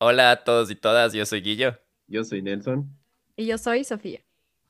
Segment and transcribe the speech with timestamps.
[0.00, 1.76] Hola a todos y todas, yo soy Guillo.
[2.06, 2.88] Yo soy Nelson.
[3.34, 4.20] Y yo soy Sofía.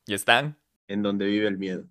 [0.06, 0.58] ¿Y están?
[0.86, 1.84] En donde vive el miedo.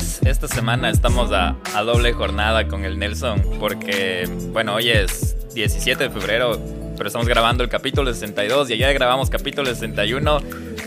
[0.00, 0.20] Vez.
[0.24, 6.04] Esta semana estamos a, a, doble jornada con el Nelson porque, bueno, hoy es 17
[6.04, 6.58] de febrero,
[6.96, 10.38] pero estamos grabando el capítulo 62 y ya grabamos capítulo 61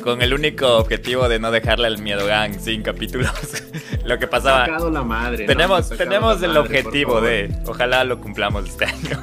[0.03, 3.31] con el único objetivo de no dejarle al miedo gang sin capítulos.
[4.05, 4.67] lo que pasaba...
[4.67, 5.45] la madre.
[5.45, 9.21] Tenemos, tenemos el objetivo de, ojalá lo cumplamos este año.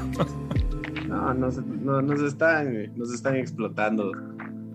[1.08, 4.12] no, nos, no, nos, están, nos están explotando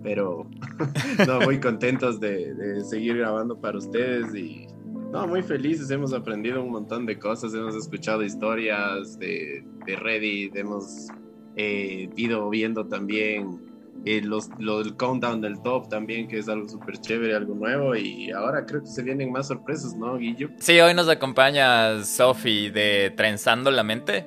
[0.02, 0.46] pero
[1.26, 4.68] no, muy contentos de, de, seguir grabando para ustedes y
[5.10, 10.56] no, muy felices, hemos aprendido un montón de cosas, hemos escuchado historias de, de Reddit,
[10.56, 11.08] hemos
[11.56, 13.60] eh, ido viendo también
[14.04, 17.96] eh, los, los, el countdown del top también, que es algo súper chévere, algo nuevo
[17.96, 20.50] y ahora creo que se vienen más sorpresas, ¿no, Guillo?
[20.58, 24.26] Sí, hoy nos acompaña Sofi de Trenzando la Mente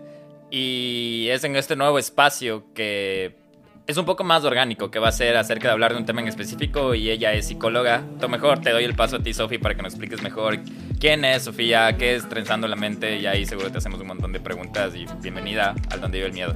[0.52, 3.38] y es en este nuevo espacio que
[3.90, 6.22] es un poco más orgánico, que va a ser acerca de hablar de un tema
[6.22, 8.04] en específico y ella es psicóloga.
[8.22, 10.60] Lo mejor te doy el paso a ti, Sofi, para que nos expliques mejor
[11.00, 14.32] quién es Sofía, qué es Trenzando la Mente y ahí seguro te hacemos un montón
[14.32, 16.56] de preguntas y bienvenida al Donde Vive el Miedo.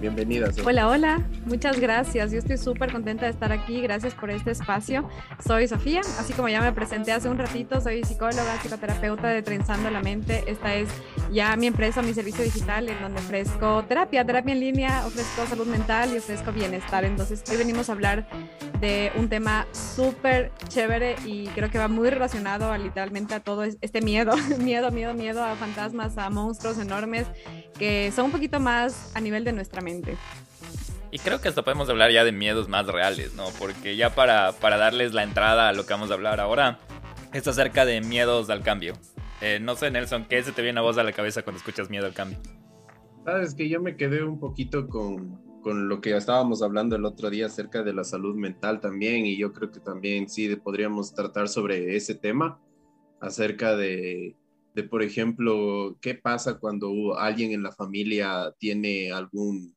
[0.00, 0.46] Bienvenida.
[0.46, 0.64] Sofía.
[0.66, 1.20] Hola, hola.
[1.46, 2.30] Muchas gracias.
[2.30, 3.80] Yo estoy súper contenta de estar aquí.
[3.80, 5.10] Gracias por este espacio.
[5.44, 9.90] Soy Sofía, así como ya me presenté hace un ratito, soy psicóloga, psicoterapeuta de Trenzando
[9.90, 10.44] la Mente.
[10.46, 10.88] Esta es
[11.30, 15.66] ya mi empresa, mi servicio digital, en donde ofrezco terapia, terapia en línea, ofrezco salud
[15.66, 17.04] mental y ofrezco bienestar.
[17.04, 18.26] Entonces, hoy venimos a hablar
[18.80, 23.64] de un tema súper chévere y creo que va muy relacionado a, literalmente a todo
[23.64, 27.26] este miedo, miedo, miedo, miedo a fantasmas, a monstruos enormes
[27.78, 30.16] que son un poquito más a nivel de nuestra mente.
[31.12, 33.46] Y creo que hasta podemos hablar ya de miedos más reales, ¿no?
[33.58, 36.78] Porque ya para, para darles la entrada a lo que vamos a hablar ahora,
[37.32, 38.94] es acerca de miedos al cambio.
[39.40, 41.88] Eh, no sé, Nelson, ¿qué se te viene a vos a la cabeza cuando escuchas
[41.88, 42.38] miedo al cambio?
[43.24, 47.30] Sabes que yo me quedé un poquito con, con lo que estábamos hablando el otro
[47.30, 51.48] día acerca de la salud mental también, y yo creo que también sí podríamos tratar
[51.48, 52.60] sobre ese tema,
[53.20, 54.36] acerca de,
[54.74, 59.74] de por ejemplo, qué pasa cuando alguien en la familia tiene algún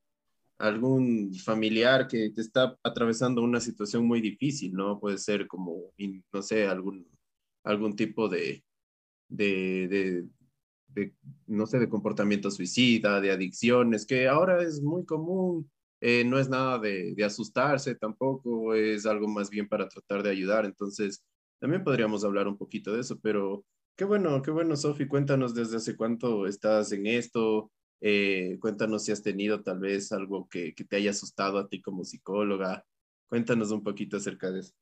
[0.57, 4.97] algún familiar que te está atravesando una situación muy difícil, ¿no?
[4.99, 5.91] Puede ser como,
[6.31, 7.05] no sé, algún,
[7.65, 8.63] algún tipo de,
[9.33, 10.27] de,
[10.95, 11.13] de,
[11.47, 15.69] no sé, de comportamiento suicida, de adicciones, que ahora es muy común,
[16.01, 20.29] eh, no es nada de, de, asustarse tampoco, es algo más bien para tratar de
[20.29, 21.23] ayudar, entonces
[21.59, 25.77] también podríamos hablar un poquito de eso, pero qué bueno, qué bueno, Sofi, cuéntanos desde
[25.77, 27.71] hace cuánto estás en esto,
[28.01, 31.81] eh, cuéntanos si has tenido tal vez algo que, que, te haya asustado a ti
[31.81, 32.85] como psicóloga.
[33.29, 34.73] Cuéntanos un poquito acerca de eso.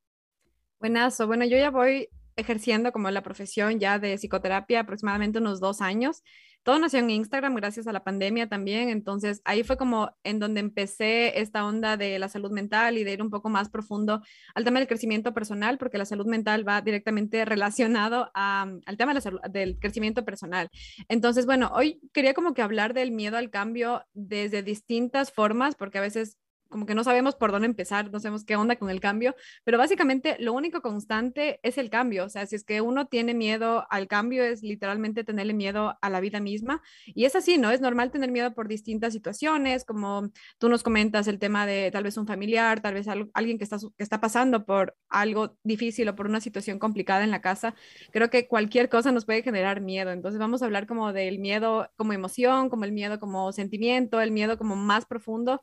[0.80, 1.28] Buenazo.
[1.28, 6.24] Bueno, yo ya voy ejerciendo como la profesión ya de psicoterapia aproximadamente unos dos años.
[6.64, 10.59] Todo nació en Instagram gracias a la pandemia también, entonces ahí fue como en donde
[10.59, 14.22] empecé esta onda de la salud mental y de ir un poco más profundo
[14.53, 19.16] al tema del crecimiento personal, porque la salud mental va directamente relacionado a, al tema
[19.16, 20.70] de la del crecimiento personal.
[21.09, 25.97] Entonces, bueno, hoy quería como que hablar del miedo al cambio desde distintas formas, porque
[25.97, 26.38] a veces
[26.72, 29.78] como que no sabemos por dónde empezar, no sabemos qué onda con el cambio, pero
[29.78, 33.86] básicamente lo único constante es el cambio, o sea, si es que uno tiene miedo
[33.92, 36.82] al cambio es literalmente tenerle miedo a la vida misma.
[37.06, 37.72] Y es así, ¿no?
[37.72, 42.04] Es normal tener miedo por distintas situaciones, como tú nos comentas el tema de tal
[42.04, 46.16] vez un familiar, tal vez alguien que está, que está pasando por algo difícil o
[46.16, 47.76] por una situación complicada en la casa,
[48.12, 51.92] creo que cualquier cosa nos puede generar miedo, entonces vamos a hablar como del miedo
[51.98, 55.62] como emoción, como el miedo como sentimiento, el miedo como más profundo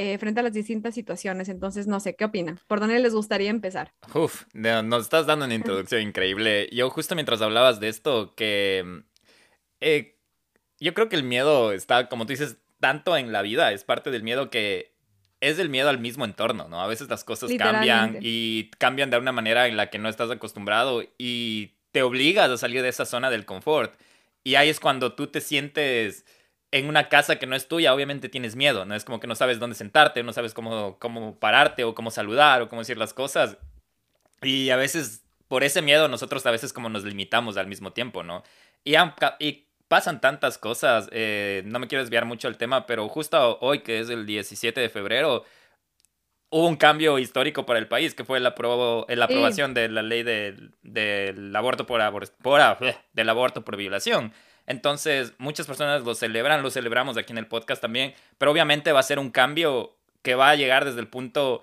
[0.00, 1.48] eh, frente a las distintas situaciones.
[1.48, 2.60] Entonces, no sé, ¿qué opinan?
[2.68, 3.92] ¿Por dónde les gustaría empezar?
[4.14, 6.68] Uf, nos estás dando una introducción increíble.
[6.70, 9.02] Yo justo mientras hablabas de esto, que
[9.80, 10.16] eh,
[10.78, 14.12] yo creo que el miedo está, como tú dices, tanto en la vida, es parte
[14.12, 14.94] del miedo que
[15.40, 16.80] es el miedo al mismo entorno, ¿no?
[16.80, 20.30] A veces las cosas cambian y cambian de una manera en la que no estás
[20.30, 23.98] acostumbrado y te obligas a salir de esa zona del confort.
[24.44, 26.24] Y ahí es cuando tú te sientes
[26.70, 28.94] en una casa que no es tuya, obviamente tienes miedo, ¿no?
[28.94, 32.62] Es como que no sabes dónde sentarte, no sabes cómo, cómo pararte o cómo saludar
[32.62, 33.56] o cómo decir las cosas.
[34.42, 38.22] Y a veces, por ese miedo, nosotros a veces como nos limitamos al mismo tiempo,
[38.22, 38.42] ¿no?
[38.84, 38.94] Y,
[39.38, 43.80] y pasan tantas cosas, eh, no me quiero desviar mucho del tema, pero justo hoy,
[43.80, 45.44] que es el 17 de febrero,
[46.50, 48.54] hubo un cambio histórico para el país, que fue la,
[49.08, 52.00] la aprobación de la ley del, aborto por,
[52.42, 52.78] por,
[53.12, 54.32] del aborto por violación.
[54.68, 59.00] Entonces, muchas personas lo celebran, lo celebramos aquí en el podcast también, pero obviamente va
[59.00, 61.62] a ser un cambio que va a llegar desde el punto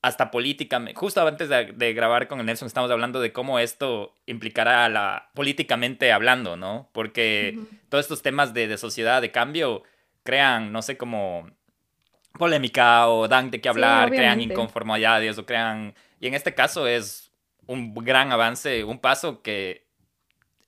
[0.00, 0.98] hasta políticamente.
[0.98, 6.12] Justo antes de, grabar con el Nelson estamos hablando de cómo esto implicará la políticamente
[6.12, 6.88] hablando, ¿no?
[6.92, 7.58] Porque
[7.90, 9.82] todos estos temas de, de, sociedad, de cambio,
[10.22, 11.50] crean, no sé, como
[12.38, 15.94] polémica o dan de qué hablar, crean inconformidades o crean...
[16.20, 17.32] Y en este caso es
[17.66, 19.85] un gran avance, un paso que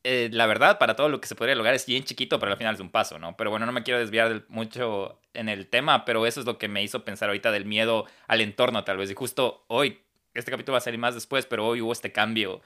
[0.05, 2.59] eh, la verdad, para todo lo que se podría lograr es bien chiquito, pero al
[2.59, 3.37] final es un paso, ¿no?
[3.37, 6.69] Pero bueno, no me quiero desviar mucho en el tema, pero eso es lo que
[6.69, 9.11] me hizo pensar ahorita del miedo al entorno, tal vez.
[9.11, 10.01] Y justo hoy,
[10.35, 12.61] este capítulo va a salir más después, pero hoy hubo este cambio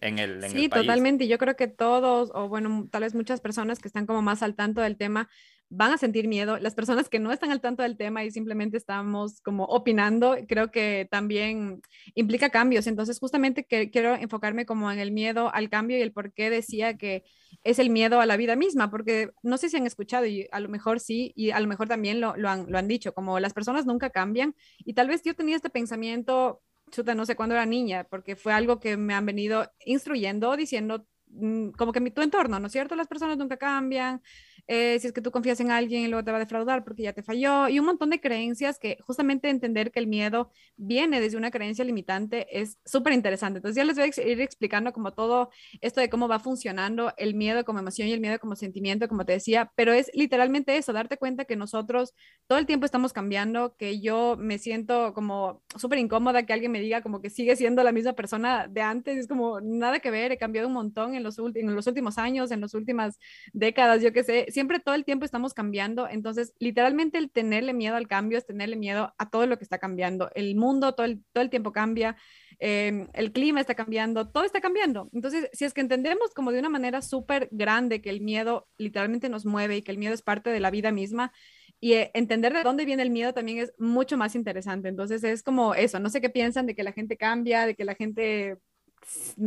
[0.00, 1.28] en el, en sí, totalmente.
[1.28, 4.54] Yo creo que todos, o bueno, tal vez muchas personas que están como más al
[4.54, 5.28] tanto del tema,
[5.74, 6.58] van a sentir miedo.
[6.58, 10.70] Las personas que no están al tanto del tema y simplemente estamos como opinando, creo
[10.70, 11.80] que también
[12.14, 12.86] implica cambios.
[12.86, 16.98] Entonces, justamente quiero enfocarme como en el miedo al cambio y el por qué decía
[16.98, 17.24] que
[17.64, 20.60] es el miedo a la vida misma, porque no sé si han escuchado y a
[20.60, 23.40] lo mejor sí, y a lo mejor también lo, lo, han, lo han dicho, como
[23.40, 24.54] las personas nunca cambian.
[24.78, 26.60] Y tal vez yo tenía este pensamiento
[26.90, 31.06] chuta, no sé cuándo era niña, porque fue algo que me han venido instruyendo, diciendo,
[31.28, 32.94] mm, como que mi, tu entorno, ¿no es cierto?
[32.94, 34.20] Las personas nunca cambian,
[34.66, 37.12] eh, si es que tú confías en alguien luego te va a defraudar porque ya
[37.12, 41.36] te falló, y un montón de creencias que justamente entender que el miedo viene desde
[41.36, 43.58] una creencia limitante es súper interesante.
[43.58, 45.50] Entonces ya les voy a ir explicando como todo
[45.80, 49.24] esto de cómo va funcionando el miedo como emoción y el miedo como sentimiento, como
[49.24, 52.14] te decía, pero es literalmente eso, darte cuenta que nosotros
[52.46, 56.80] todo el tiempo estamos cambiando, que yo me siento como súper incómoda que alguien me
[56.80, 60.32] diga como que sigue siendo la misma persona de antes, es como nada que ver,
[60.32, 63.18] he cambiado un montón en los, en los últimos años, en las últimas
[63.52, 67.96] décadas, yo qué sé, siempre todo el tiempo estamos cambiando, entonces literalmente el tenerle miedo
[67.96, 70.30] al cambio es tenerle miedo a todo lo que está cambiando.
[70.34, 72.16] El mundo todo el, todo el tiempo cambia,
[72.58, 75.10] em, el clima está cambiando, todo está cambiando.
[75.12, 79.28] Entonces, si es que entendemos como de una manera súper grande que el miedo literalmente
[79.28, 81.32] nos mueve y que el miedo es parte de la vida misma,
[81.80, 84.88] y eh, entender de dónde viene el miedo también es mucho más interesante.
[84.88, 87.84] Entonces es como eso, no sé qué piensan de que la gente cambia, de que
[87.84, 88.58] la gente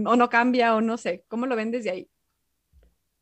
[0.05, 2.09] o no cambia o no sé, ¿cómo lo ven desde ahí?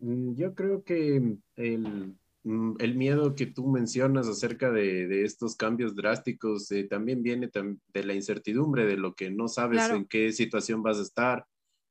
[0.03, 5.55] Mm, yo creo que el, mm, el miedo que tú mencionas acerca de, de estos
[5.55, 7.49] cambios drásticos eh, también viene
[7.93, 11.45] de la incertidumbre, de lo que no sabes en qué situación vas a estar,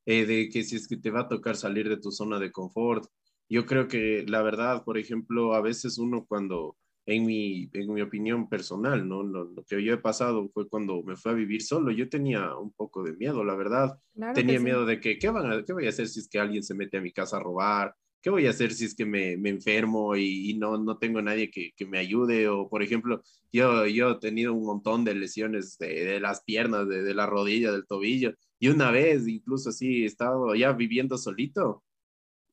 [0.04, 2.52] eh, de que si es que te va a tocar salir de tu zona de
[2.52, 3.06] confort.
[3.48, 6.76] Yo creo que la verdad, por ejemplo, a veces uno cuando,
[7.06, 9.22] en mi, en mi opinión personal, ¿no?
[9.22, 11.90] Lo, que yo he pasado fue cuando me fui a vivir solo.
[11.90, 13.98] Yo tenía un poco de miedo, la verdad.
[14.34, 16.62] tenía miedo de que, ¿qué, van a, ¿qué voy a hacer si es que alguien
[16.62, 17.94] se mete a mi casa a robar?
[18.22, 21.50] ¿Qué voy a hacer si es que me, me enfermo y, no, no tengo nadie
[21.50, 22.48] que, que, me ayude?
[22.48, 23.22] O, por ejemplo,
[23.52, 27.26] yo, yo he tenido un montón de lesiones de, de las piernas, de, de, la
[27.26, 28.34] rodilla, del tobillo.
[28.58, 31.82] Y una vez, incluso así, he estado ya viviendo solito,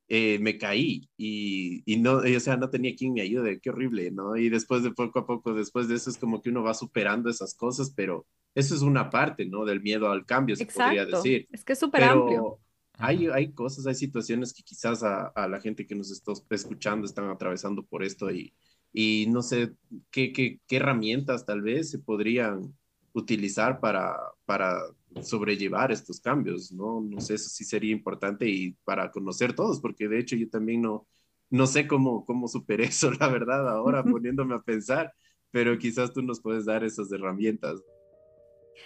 [0.08, 3.60] eh, me caí y, y no, o sea, no tenía quien me ayude.
[3.62, 4.36] Qué horrible, ¿no?
[4.36, 7.30] Y después de poco a poco, después de eso, es como que uno va superando
[7.30, 8.26] esas cosas, pero
[8.56, 9.66] eso es una parte, ¿no?
[9.66, 11.48] Del miedo al cambio, se podría decir.
[11.52, 12.60] Es que es súper amplio
[13.00, 17.06] hay, hay cosas, hay situaciones que quizás a, a, la gente que nos está escuchando
[17.06, 18.54] están atravesando por esto y,
[18.92, 19.74] y no sé
[20.12, 22.78] qué, qué, qué, herramientas tal vez se podrían
[23.14, 24.82] utilizar para, para
[25.22, 27.00] sobrellevar estos cambios, ¿no?
[27.00, 30.82] No sé, eso sí sería importante y para conocer todos, porque de hecho yo también
[30.82, 31.08] no,
[31.50, 35.14] no sé cómo, cómo superé eso, la verdad, ahora poniéndome a pensar,
[35.52, 37.82] pero quizás tú nos puedes dar esas herramientas.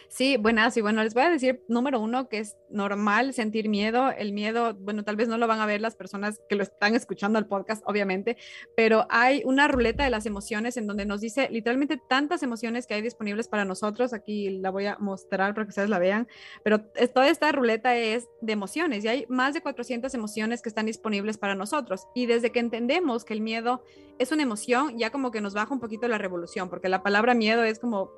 [0.07, 4.11] Sí, buenas, y bueno, les voy a decir, número uno, que es normal sentir miedo.
[4.11, 6.95] El miedo, bueno, tal vez no lo van a ver las personas que lo están
[6.95, 8.37] escuchando al podcast, obviamente,
[8.75, 12.93] pero hay una ruleta de las emociones en donde nos dice literalmente tantas emociones que
[12.93, 14.13] hay disponibles para nosotros.
[14.13, 16.27] Aquí la voy a mostrar para que ustedes la vean,
[16.63, 16.81] pero
[17.13, 21.37] toda esta ruleta es de emociones y hay más de 400 emociones que están disponibles
[21.37, 22.07] para nosotros.
[22.15, 23.83] Y desde que entendemos que el miedo
[24.19, 27.33] es una emoción, ya como que nos baja un poquito la revolución, porque la palabra
[27.33, 28.11] miedo es como,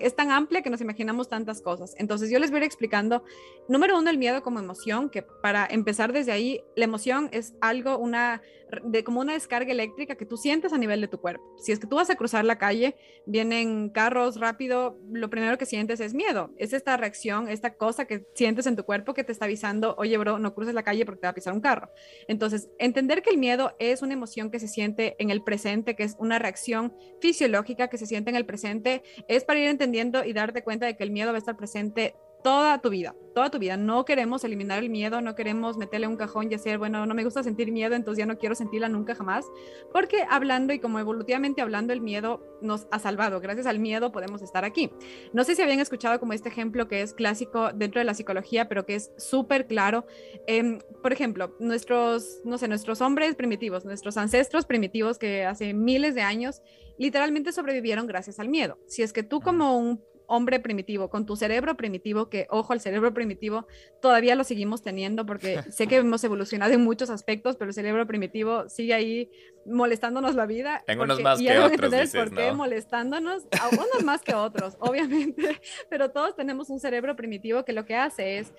[0.00, 1.94] es tan amplia que nos imaginamos tantas cosas.
[1.98, 3.22] Entonces yo les voy a ir explicando,
[3.68, 7.98] número uno, el miedo como emoción, que para empezar desde ahí, la emoción es algo,
[7.98, 8.42] una,
[8.84, 11.44] de, como una descarga eléctrica que tú sientes a nivel de tu cuerpo.
[11.58, 15.66] Si es que tú vas a cruzar la calle, vienen carros rápido, lo primero que
[15.66, 16.50] sientes es miedo.
[16.56, 20.16] Es esta reacción, esta cosa que sientes en tu cuerpo que te está avisando, oye,
[20.18, 21.90] bro, no cruces la calle porque te va a pisar un carro.
[22.28, 26.04] Entonces, entender que el miedo es una emoción que se siente en el presente, que
[26.04, 30.32] es una reacción fisiológica que se siente en el presente, es para ir entendiendo y
[30.32, 33.58] darte cuenta de que el miedo va a estar presente toda tu vida, toda tu
[33.58, 33.78] vida.
[33.78, 37.24] No queremos eliminar el miedo, no queremos meterle un cajón y decir, bueno, no me
[37.24, 39.46] gusta sentir miedo, entonces ya no quiero sentirla nunca jamás,
[39.94, 43.40] porque hablando y como evolutivamente hablando, el miedo nos ha salvado.
[43.40, 44.90] Gracias al miedo podemos estar aquí.
[45.32, 48.68] No sé si habían escuchado como este ejemplo que es clásico dentro de la psicología,
[48.68, 50.04] pero que es súper claro.
[50.46, 56.14] Em, por ejemplo, nuestros, no sé, nuestros hombres primitivos, nuestros ancestros primitivos que hace miles
[56.14, 56.60] de años
[56.98, 58.78] literalmente sobrevivieron gracias al miedo.
[58.86, 62.80] Si es que tú como un hombre primitivo, con tu cerebro primitivo, que ojo, el
[62.80, 63.66] cerebro primitivo
[64.00, 68.06] todavía lo seguimos teniendo porque sé que hemos evolucionado en muchos aspectos, pero el cerebro
[68.06, 69.30] primitivo sigue ahí
[69.66, 70.84] molestándonos la vida.
[70.86, 75.60] En unos más que otros, dices, por qué molestándonos, a unos más que otros, obviamente,
[75.88, 78.52] pero todos tenemos un cerebro primitivo que lo que hace es,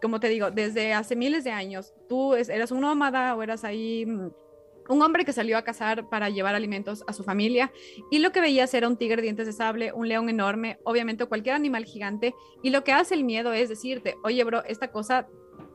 [0.00, 4.06] como te digo, desde hace miles de años, tú eras un nómada o eras ahí
[4.06, 4.30] mm,
[4.88, 7.72] un hombre que salió a cazar para llevar alimentos a su familia
[8.10, 11.54] y lo que veía era un tigre dientes de sable, un león enorme, obviamente cualquier
[11.54, 15.28] animal gigante y lo que hace el miedo es decirte, oye bro, esta cosa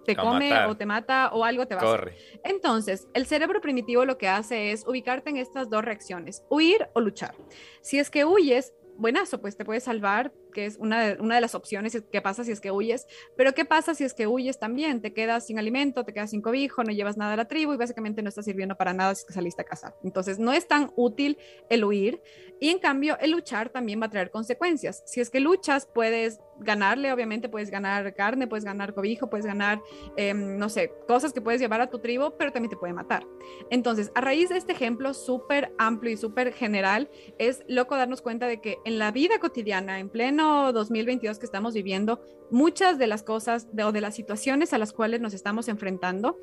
[0.05, 2.15] te come o te mata o algo te va a hacer.
[2.43, 7.01] Entonces, el cerebro primitivo lo que hace es ubicarte en estas dos reacciones, huir o
[7.01, 7.35] luchar.
[7.81, 12.01] Si es que huyes, buenazo, pues te puedes salvar, que es una de, las opciones,
[12.11, 15.13] qué pasa si es que huyes, pero qué pasa si es que huyes también, te
[15.13, 18.21] quedas sin alimento, te quedas sin cobijo, no llevas nada a la tribu y básicamente
[18.21, 19.95] no está sirviendo para nada si es que saliste a cazar.
[20.03, 21.37] Entonces no es tan útil
[21.69, 22.21] el huir
[22.59, 25.03] y en cambio el luchar también va a traer consecuencias.
[25.05, 29.81] Si es que luchas, puedes ganarle, obviamente puedes ganar carne, puedes ganar cobijo, puedes ganar,
[30.17, 33.25] em, no sé, cosas que puedes llevar a tu tribu, pero también te puede matar.
[33.69, 38.47] Entonces, a raíz de este ejemplo súper amplio y súper general, es loco darnos cuenta
[38.47, 43.23] de que en la vida cotidiana, en pleno 2022 que estamos viviendo, muchas de las
[43.23, 46.37] cosas o de las situaciones a las cuales nos estamos enfrentando,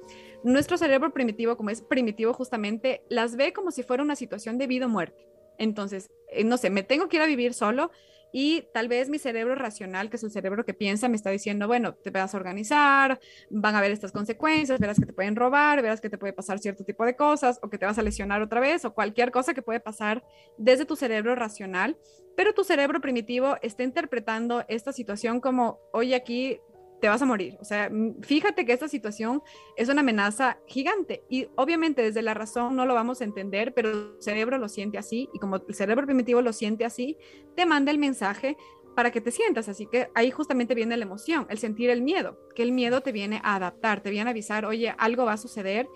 [0.44, 4.66] nuestro cerebro primitivo, como es primitivo justamente, las ve como si fuera una situación de
[4.66, 5.26] vida o muerte.
[5.58, 7.90] Entonces, eh, no sé, me tengo que ir a vivir solo,
[8.32, 11.66] y tal vez mi cerebro racional, que es el cerebro que piensa, me está diciendo,
[11.66, 13.18] bueno, te vas a organizar,
[13.50, 16.58] van a haber estas consecuencias, verás que te pueden robar, verás que te puede pasar
[16.58, 19.54] cierto tipo de cosas o que te vas a lesionar otra vez o cualquier cosa
[19.54, 20.24] que puede pasar
[20.58, 21.96] desde tu cerebro racional,
[22.36, 26.60] pero tu cerebro primitivo está interpretando esta situación como, oye, aquí
[27.00, 27.56] te vas a morir.
[27.60, 27.90] O sea,
[28.22, 29.42] fíjate que esta situación
[29.76, 33.90] es una amenaza gigante y obviamente desde la razón no lo vamos a entender, pero
[33.90, 37.16] el cerebro lo siente así y como el cerebro primitivo lo siente así,
[37.54, 38.56] te manda el mensaje
[38.94, 39.68] para que te sientas.
[39.68, 43.12] Así que ahí justamente viene la emoción, el sentir el miedo, que el miedo te
[43.12, 45.86] viene a adaptar, te viene a avisar, oye, algo va a suceder,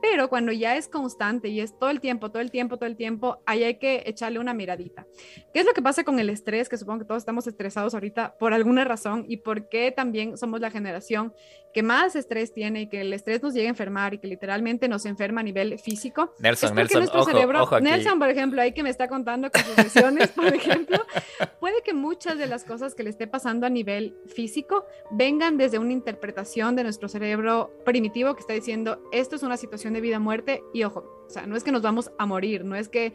[0.00, 2.96] pero cuando ya es constante y es todo el tiempo, todo el tiempo, todo el
[2.96, 5.06] tiempo, ahí hay que echarle una miradita.
[5.52, 6.68] ¿Qué es lo que pasa con el estrés?
[6.68, 10.60] Que supongo que todos estamos estresados ahorita por alguna razón y por qué también somos
[10.60, 11.32] la generación
[11.72, 14.88] que más estrés tiene y que el estrés nos llega a enfermar y que literalmente
[14.88, 16.32] nos enferma a nivel físico.
[16.38, 20.28] Nelson, Nelson, nuestro cerebro, Nelson, por ejemplo, ahí que me está contando con sus lesiones,
[20.28, 20.98] por ejemplo,
[21.60, 25.78] puede que muchas de las cosas que le esté pasando a nivel físico vengan desde
[25.78, 30.62] una interpretación de nuestro cerebro primitivo que está diciendo, esto es una situación de vida-muerte
[30.72, 33.12] y ojo, o sea, no es que nos vamos a morir, no es que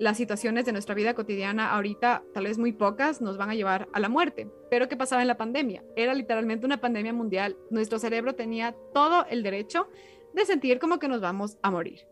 [0.00, 3.86] las situaciones de nuestra vida cotidiana ahorita, tal vez muy pocas, nos van a llevar
[3.92, 4.48] a la muerte.
[4.70, 5.84] Pero ¿qué pasaba en la pandemia?
[5.94, 7.58] Era literalmente una pandemia mundial.
[7.68, 9.88] Nuestro cerebro tenía todo el derecho
[10.32, 12.06] de sentir como que nos vamos a morir.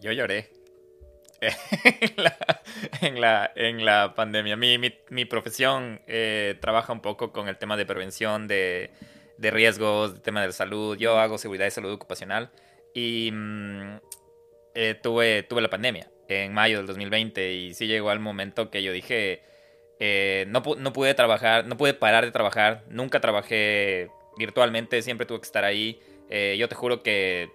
[0.00, 0.48] Yo lloré.
[3.02, 4.56] en, la, en, la, pandemia.
[4.56, 8.90] Mi, mi, profesión eh, trabaja un poco con el tema de prevención de,
[9.36, 10.96] de riesgos, tema de salud.
[10.96, 12.50] Yo hago seguridad y salud ocupacional.
[12.94, 14.00] Y mm,
[14.74, 18.82] eh, tuve, tuve la pandemia en mayo del 2020 y sí llegó al momento que
[18.82, 19.42] yo dije,
[19.98, 25.40] eh, no, no pude trabajar, no pude parar de trabajar, nunca trabajé virtualmente, siempre tuve
[25.40, 26.00] que estar ahí.
[26.30, 27.50] Eh, yo te juro que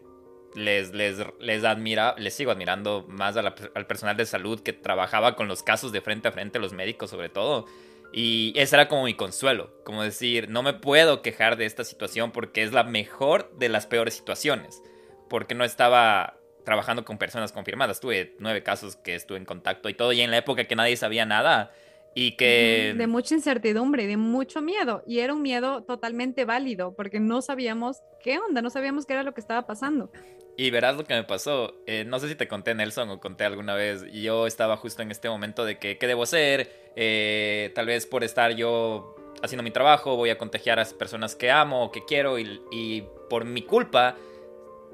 [0.55, 5.47] les, les, les, admira, les sigo admirando más al personal de salud que trabajaba con
[5.47, 7.65] los casos de frente a frente, los médicos sobre todo.
[8.13, 12.31] Y ese era como mi consuelo, como decir, no me puedo quejar de esta situación
[12.31, 14.81] porque es la mejor de las peores situaciones,
[15.29, 18.01] porque no estaba trabajando con personas confirmadas.
[18.01, 20.97] Tuve nueve casos que estuve en contacto y todo, y en la época que nadie
[20.97, 21.71] sabía nada.
[22.17, 22.93] Y que...
[22.97, 25.03] De mucha incertidumbre, de mucho miedo.
[25.05, 29.23] Y era un miedo totalmente válido, porque no sabíamos qué onda, no sabíamos qué era
[29.23, 30.09] lo que estaba pasando.
[30.57, 31.75] Y verás lo que me pasó.
[31.85, 34.05] Eh, no sé si te conté, Nelson, o conté alguna vez.
[34.13, 36.91] Yo estaba justo en este momento de que, ¿qué debo hacer?
[36.95, 41.35] Eh, tal vez por estar yo haciendo mi trabajo, voy a contagiar a las personas
[41.35, 44.15] que amo o que quiero, y, y por mi culpa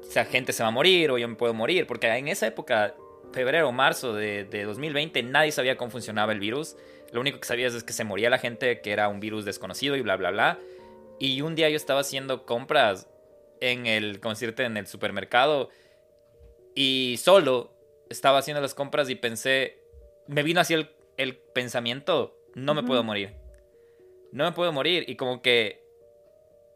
[0.08, 2.94] esa gente se va a morir o yo me puedo morir, porque en esa época,
[3.32, 6.76] febrero o marzo de, 2020, nadie sabía cómo funcionaba el virus.
[7.12, 9.96] Lo único que sabías es que se moría la gente, que era un virus desconocido
[9.96, 10.58] y bla, bla, bla.
[11.18, 13.08] Y un día yo estaba haciendo compras
[13.60, 15.70] en el, como decirte, en el supermercado
[16.74, 17.72] y solo
[18.10, 19.78] estaba haciendo las compras y pensé,
[20.26, 23.34] me vino así el, pensamiento, no me puedo morir.
[24.32, 25.82] no me puedo morir y como que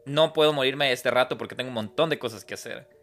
[0.04, 2.95] no puedo morirme este rato porque tengo un montón de cosas que hacer.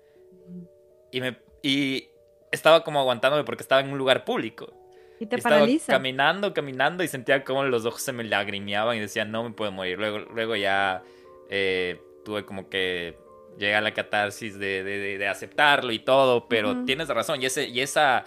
[1.12, 2.08] Y, me, y
[2.52, 4.74] estaba como aguantándome porque estaba en un lugar público.
[5.20, 5.94] Y te estaba paraliza.
[5.94, 9.72] caminando, caminando y sentía como los ojos se me lagrimeaban y decía, no me puedo
[9.72, 9.98] morir.
[9.98, 11.04] Luego, luego ya
[11.50, 13.16] eh, tuve como que
[13.58, 17.42] llegar a la catarsis de, de- de- de aceptarlo y todo, pero tienes razón.
[17.42, 18.24] Y, ese, y esa,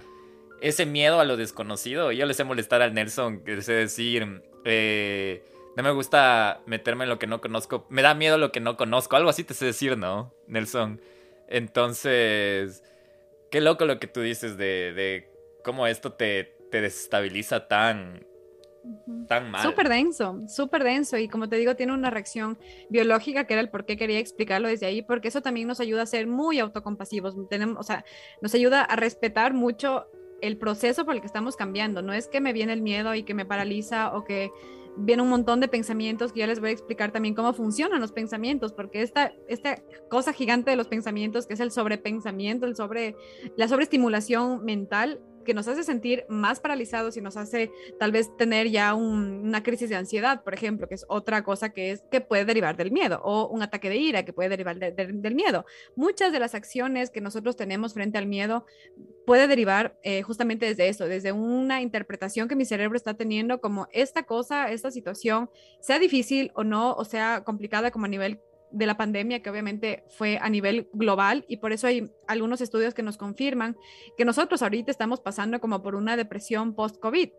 [0.61, 5.45] ese miedo a lo desconocido, yo le sé molestar al Nelson, que sé decir, eh,
[5.77, 8.77] no me gusta meterme en lo que no conozco, me da miedo lo que no
[8.77, 11.01] conozco, algo así te sé decir, ¿no, Nelson?
[11.49, 12.83] Entonces,
[13.51, 15.31] qué loco lo que tú dices de, de
[15.65, 18.27] cómo esto te, te desestabiliza tan,
[19.27, 19.63] tan mal.
[19.63, 21.17] Súper denso, súper denso.
[21.19, 24.69] Y como te digo, tiene una reacción biológica que era el por qué quería explicarlo
[24.69, 27.35] desde ahí, porque eso también nos ayuda a ser muy autocompasivos.
[27.49, 28.05] Tenemos, o sea,
[28.41, 30.07] nos ayuda a respetar mucho
[30.41, 32.03] el proceso por el que estamos cambiando.
[32.03, 34.51] No es que me viene el miedo y que me paraliza o que
[34.97, 38.13] viene un montón de pensamientos que ya les voy a explicar también cómo funcionan los
[38.13, 43.17] pensamientos, porque esta, esta cosa gigante de los pensamientos, que es el sobrepensamiento, el sobre,
[43.57, 48.69] la sobreestimulación mental, que nos hace sentir más paralizados y nos hace tal vez tener
[48.69, 52.21] ya un- una crisis de ansiedad, por ejemplo, que es otra cosa que es que
[52.21, 55.35] puede derivar del miedo, o un ataque de ira que puede derivar de- de- del
[55.35, 55.65] miedo.
[55.95, 58.67] Muchas de las acciones que nosotros tenemos frente al miedo
[59.25, 63.89] puede derivar eh, justamente desde eso, desde una interpretación que mi cerebro está teniendo como
[63.93, 65.49] esta cosa, esta situación,
[65.81, 70.05] sea difícil o no, o sea complicada como a nivel de la pandemia, que obviamente
[70.09, 73.77] fue a nivel global, y por eso hay algunos estudios que nos confirman
[74.17, 77.31] que nosotros ahorita estamos pasando como por una depresión post-COVID.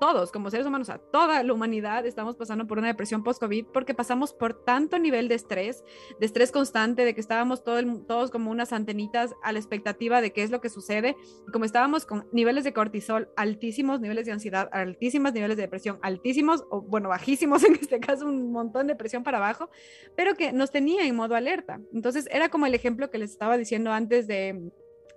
[0.00, 3.94] Todos, como seres humanos, a toda la humanidad estamos pasando por una depresión post-COVID porque
[3.94, 5.82] pasamos por tanto nivel de estrés,
[6.20, 10.20] de estrés constante, de que estábamos todo el- todos como unas antenitas a la expectativa
[10.20, 11.16] de qué es lo que sucede,
[11.48, 15.98] y como estábamos con niveles de cortisol altísimos, niveles de ansiedad altísimos, niveles de depresión
[16.02, 19.68] altísimos, o bueno, bajísimos en este caso, un montón de presión para abajo,
[20.16, 21.80] pero que nos tenía en modo alerta.
[21.92, 24.70] Entonces era como el ejemplo que les estaba diciendo antes de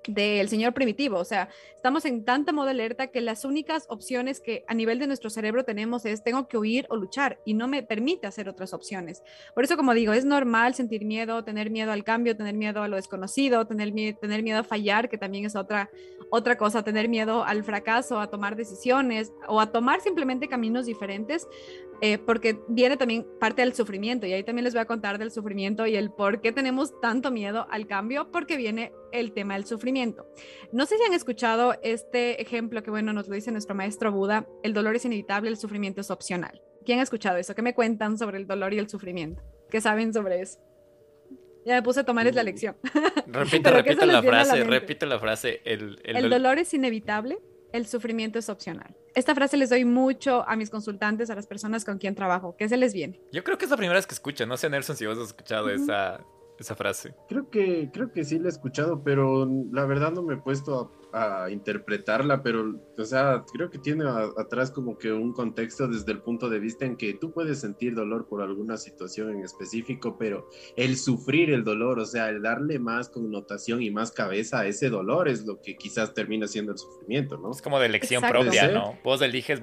[0.07, 4.63] del señor primitivo, o sea, estamos en tanta modo alerta que las únicas opciones que
[4.67, 7.83] a nivel de nuestro cerebro tenemos es tengo que huir o luchar y no me
[7.83, 9.21] permite hacer otras opciones.
[9.53, 12.87] Por eso, como digo, es normal sentir miedo, tener miedo al cambio, tener miedo a
[12.87, 15.89] lo desconocido, tener, mie- tener miedo a fallar, que también es otra,
[16.29, 21.47] otra cosa, tener miedo al fracaso, a tomar decisiones o a tomar simplemente caminos diferentes,
[22.01, 25.31] eh, porque viene también parte del sufrimiento y ahí también les voy a contar del
[25.31, 29.65] sufrimiento y el por qué tenemos tanto miedo al cambio, porque viene el tema del
[29.65, 30.25] sufrimiento.
[30.71, 34.47] No sé si han escuchado este ejemplo que, bueno, nos lo dice nuestro maestro Buda,
[34.63, 36.61] el dolor es inevitable, el sufrimiento es opcional.
[36.85, 37.53] ¿Quién ha escuchado eso?
[37.53, 39.43] ¿Qué me cuentan sobre el dolor y el sufrimiento?
[39.69, 40.59] ¿Qué saben sobre eso?
[41.63, 42.75] Ya me puse a tomar es la lección.
[42.83, 44.69] Que repite eso les la la frase, mente.
[44.79, 45.61] repite la frase.
[45.63, 47.37] El, el El dol- dolor es inevitable,
[47.71, 48.95] el sufrimiento es opcional.
[49.13, 52.55] Esta frase les doy mucho a mis consultantes, a las personas con quien trabajo.
[52.57, 53.19] ¿Qué se les viene?
[53.31, 54.45] Yo creo que es la primera vez que escucho.
[54.45, 56.21] No sé, Nelson, si vos has escuchado esa,
[56.61, 57.13] esa frase.
[57.27, 60.91] Creo que, creo que sí la he escuchado, pero la verdad no me he puesto
[61.13, 65.87] a, a interpretarla, pero, o sea, creo que tiene a- atrás como que un contexto
[65.87, 69.43] desde el punto de vista en que tú puedes sentir dolor por alguna situación en
[69.43, 74.61] específico, pero el sufrir el dolor, o sea, el darle más connotación y más cabeza
[74.61, 77.51] a ese dolor es lo que quizás termina siendo el sufrimiento, ¿no?
[77.51, 78.43] Es como de elección Exacto.
[78.43, 78.67] propia.
[78.71, 78.97] ¿no?
[79.03, 79.59] Vos eliges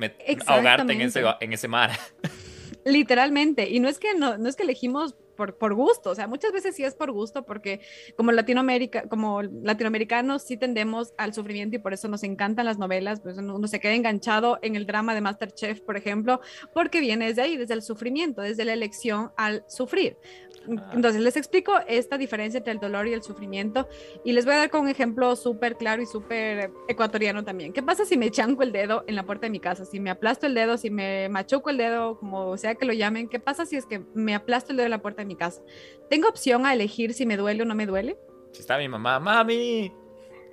[0.47, 1.91] ahogarte en ese, en ese mar.
[2.85, 3.69] Literalmente.
[3.69, 6.51] Y no es que no, no es que elegimos por, por gusto, o sea, muchas
[6.53, 7.81] veces sí es por gusto, porque
[8.17, 13.21] como Latinoamérica, como latinoamericanos sí tendemos al sufrimiento y por eso nos encantan las novelas,
[13.21, 16.41] pues uno, uno se queda enganchado en el drama de Masterchef, por ejemplo,
[16.75, 20.17] porque viene desde ahí, desde el sufrimiento, desde la elección al sufrir.
[20.77, 20.91] Ah.
[20.93, 23.89] Entonces les explico esta diferencia entre el dolor y el sufrimiento
[24.25, 27.73] y les voy a dar con un ejemplo súper claro y súper ecuatoriano también.
[27.73, 29.85] ¿Qué pasa si me chanco el dedo en la puerta de mi casa?
[29.85, 33.29] Si me aplasto el dedo, si me machuco el dedo, como sea que lo llamen,
[33.29, 35.63] ¿qué pasa si es que me aplasto el dedo en la puerta de mi casa?
[36.09, 38.19] ¿Tengo opción a elegir si me duele o no me duele?
[38.53, 39.93] Si está mi mamá, mami.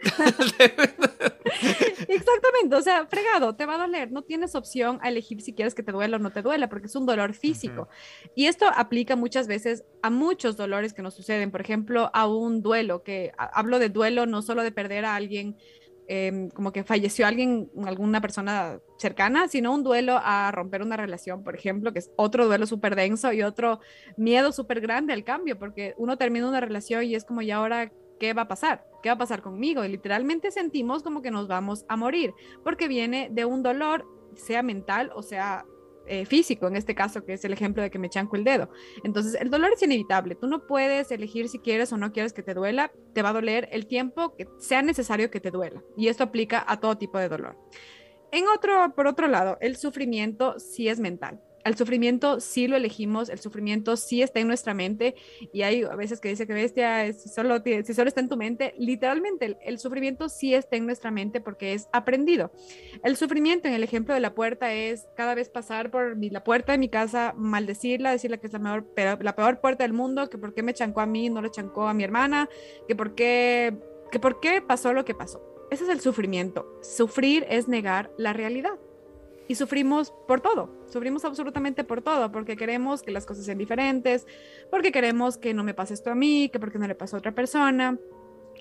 [2.08, 5.74] Exactamente, o sea, fregado, te va a doler, no tienes opción a elegir si quieres
[5.74, 7.88] que te duela o no te duela, porque es un dolor físico.
[8.36, 12.62] Y esto aplica muchas veces a muchos dolores que nos suceden, por ejemplo, a un
[12.62, 15.58] duelo, que hablo de duelo no solo de perder a alguien,
[16.08, 21.44] em, como que falleció alguien, alguna persona cercana, sino un duelo a romper una relación,
[21.44, 23.80] por ejemplo, que es otro duelo súper denso y otro
[24.18, 27.92] miedo súper grande al cambio, porque uno termina una relación y es como, ¿y ahora
[28.20, 28.86] qué va a pasar?
[29.02, 29.84] ¿Qué va a pasar conmigo?
[29.84, 34.64] Y literalmente sentimos como que nos vamos a morir, porque viene de un dolor, sea
[34.64, 35.66] mental o sea
[36.08, 38.70] eh, físico, en este caso, que es el ejemplo de que me chanco el dedo.
[39.04, 40.36] Entonces, el dolor es inevitable.
[40.36, 42.92] Tú no puedes elegir si quieres o no quieres que te duela.
[43.14, 45.82] Te va a doler el tiempo que sea necesario que te duela.
[45.98, 47.58] Y esto aplica a todo tipo de dolor.
[48.32, 51.42] En otro, por otro lado, el sufrimiento sí es mental.
[51.66, 55.16] El sufrimiento sí lo elegimos, el sufrimiento sí está en nuestra mente
[55.52, 58.38] y hay a veces que dice que bestia, si solo, si solo está en tu
[58.38, 62.52] mente, literalmente el, sufrimiento sí está en nuestra mente porque es aprendido.
[63.04, 66.72] El sufrimiento en el ejemplo de la puerta es cada vez pasar por la puerta
[66.72, 70.38] de mi casa, maldecirla, decirle que es la, mejor, la peor puerta del mundo, que
[70.38, 72.48] por qué me chancó a mí, no le chancó a mi hermana,
[72.88, 73.76] que por qué,
[74.12, 75.42] que por qué pasó lo que pasó.
[75.72, 76.80] Ese es el sufrimiento.
[76.84, 78.78] Sufrir es negar la realidad
[79.48, 84.26] y sufrimos por todo, sufrimos absolutamente por todo, porque queremos que las cosas sean diferentes,
[84.72, 87.20] porque queremos que no me pase esto a mí, que porque no le pasó a
[87.20, 87.98] otra persona.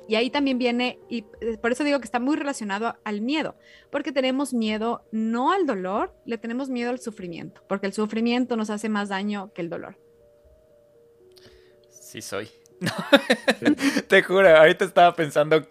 [0.06, 1.22] Y ahí también viene, y
[1.62, 3.56] por eso digo que está muy relacionado al miedo,
[3.90, 8.68] porque tenemos miedo no al dolor, le tenemos miedo al sufrimiento, porque el sufrimiento nos
[8.68, 9.96] hace más daño que el dolor.
[11.88, 12.50] Sí soy.
[14.08, 15.66] Te juro, ahorita estaba pensando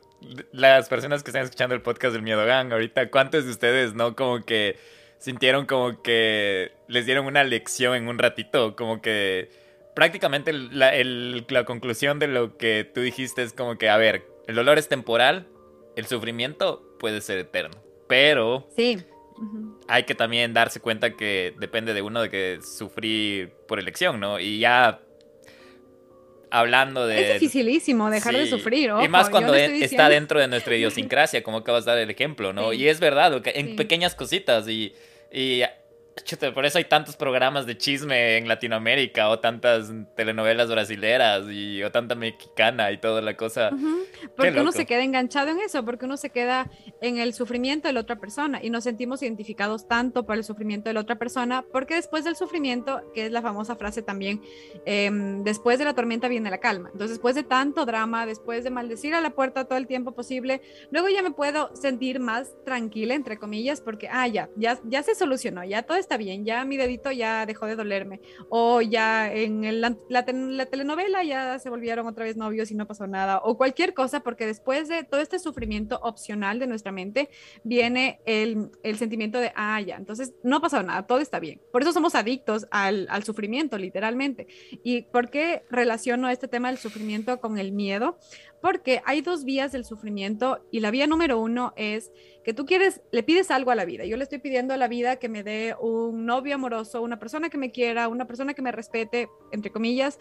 [0.51, 4.15] las personas que están escuchando el podcast del Miedo Gang, ahorita, ¿cuántos de ustedes no
[4.15, 4.77] como que
[5.23, 9.49] sintieron como que les dieron una lección en un ratito, como que
[9.95, 14.55] prácticamente la, la conclusión de lo que tú dijiste es como que, a ver, el
[14.55, 15.47] dolor es temporal,
[15.95, 18.97] el sufrimiento puede ser eterno, pero sí.
[19.87, 24.41] hay que también darse cuenta que depende de uno de que sufrir por elección, ¿no?
[24.41, 24.99] Y ya
[26.51, 27.35] hablando de...
[27.35, 31.85] Es dificilísimo dejar de sufrir, Y más cuando está dentro de nuestra idiosincrasia, como acabas
[31.85, 32.73] de dar el ejemplo, ¿no?
[32.73, 34.93] Y es verdad, en pequeñas cositas y
[35.33, 35.63] y
[36.53, 41.91] por eso hay tantos programas de chisme en Latinoamérica o tantas telenovelas brasileras y, o
[41.91, 43.71] tanta mexicana y toda la cosa.
[44.35, 46.69] Porque uno se queda enganchado en eso, porque uno se queda
[47.01, 50.89] en el sufrimiento de la otra persona y nos sentimos identificados tanto por el sufrimiento
[50.89, 54.41] de la otra persona, porque después del sufrimiento, que es la famosa frase también,
[54.85, 56.89] em, después de la tormenta viene la calma.
[56.91, 60.61] Entonces, después de tanto drama, después de maldecir a la puerta todo el tiempo posible,
[60.91, 65.15] luego ya me puedo sentir más tranquila, entre comillas, porque, ah, ya, ya, ya se
[65.15, 69.81] solucionó, ya todo está bien, ya mi dedito ya dejó de dolerme, o ya en
[69.81, 73.93] la, la, telenovela ya se volvieron otra vez novios y no pasó nada, o cualquier
[73.93, 77.29] cosa, porque después de todo este sufrimiento opcional de nuestra mente,
[77.63, 81.61] viene el, el sentimiento de, ah, ya, entonces no pasado nada, todo está bien.
[81.71, 84.47] Por eso somos adictos al, al sufrimiento, literalmente.
[84.83, 88.17] ¿Y por qué relaciono este tema del sufrimiento con el miedo?
[88.63, 92.13] Porque hay dos vías del sufrimiento y la vía número uno es
[92.45, 94.05] que tú quieres, le pides algo a la vida.
[94.05, 97.49] Yo le estoy pidiendo a la vida que me dé un novio amoroso, una persona
[97.49, 100.17] que me quiera, una persona que me respete, entre comillas,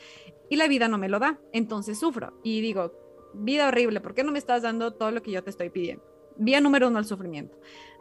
[0.50, 1.38] y la vida no me lo da.
[1.52, 2.92] Entonces sufro y digo,
[3.32, 6.04] vida horrible, ¿por qué no me estás dando todo lo que yo te estoy pidiendo?
[6.36, 7.56] Vía número uno al sufrimiento.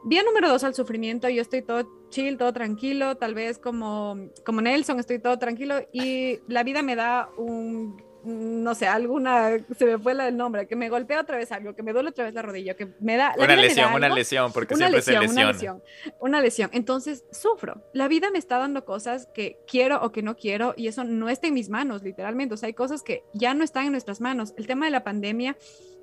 [0.06, 4.62] Vía número dos al sufrimiento, yo estoy todo chill, todo tranquilo, tal vez como, como
[4.62, 9.97] Nelson, estoy todo tranquilo y la vida me da un no sé, alguna, se me
[9.97, 12.41] fue el nombre, que me golpea otra vez algo, que me duele otra vez la
[12.41, 13.34] rodilla, que me da...
[13.38, 15.31] una lesión, una lesión, porque siempre se lesiona.
[15.31, 15.84] Una lesión,
[16.19, 16.69] una lesión.
[16.73, 17.84] Entonces, sufro.
[17.93, 21.29] La vida me está dando cosas que quiero o que no quiero y eso no
[21.29, 22.53] está en mis manos, literalmente.
[22.53, 24.53] O sea, hay cosas que ya no están en nuestras manos.
[24.57, 25.55] El tema de la pandemia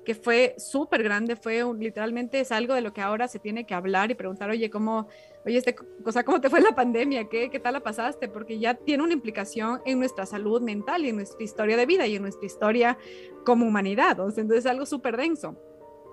[0.05, 3.73] que fue súper grande, fue literalmente es algo de lo que ahora se tiene que
[3.73, 5.07] hablar y preguntar, oye, ¿cómo,
[5.45, 7.29] oye, este, cosa, ¿cómo te fue la pandemia?
[7.29, 8.27] ¿Qué, ¿Qué tal la pasaste?
[8.27, 12.07] Porque ya tiene una implicación en nuestra salud mental y en nuestra historia de vida
[12.07, 12.97] y en nuestra historia
[13.45, 14.11] como humanidad.
[14.11, 15.57] Entonces es algo súper denso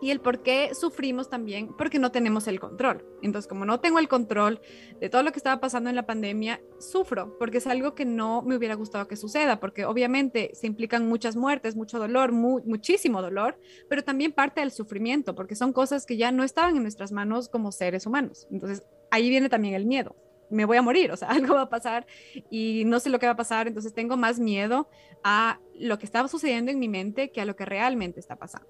[0.01, 3.05] y el por qué sufrimos también porque no tenemos el control.
[3.23, 4.61] Entonces, como no tengo el control
[5.01, 8.43] de todo lo que estaba pasando en la pandemia, sufro porque es algo que no
[8.43, 13.59] me hubiera gustado que suceda, porque obviamente se implican muchas muertes, mucho dolor, muchísimo dolor,
[13.89, 17.49] pero también parte del sufrimiento, porque son cosas que ya no estaban en nuestras manos
[17.49, 18.47] como seres humanos.
[18.51, 20.16] Entonces, ahí viene también el miedo.
[20.51, 22.07] Me voy a morir, o sea, algo va a pasar
[22.51, 24.88] y no sé lo que va a pasar, entonces tengo más miedo
[25.25, 28.69] a lo que estaba sucediendo en mi mente que a lo que realmente está pasando.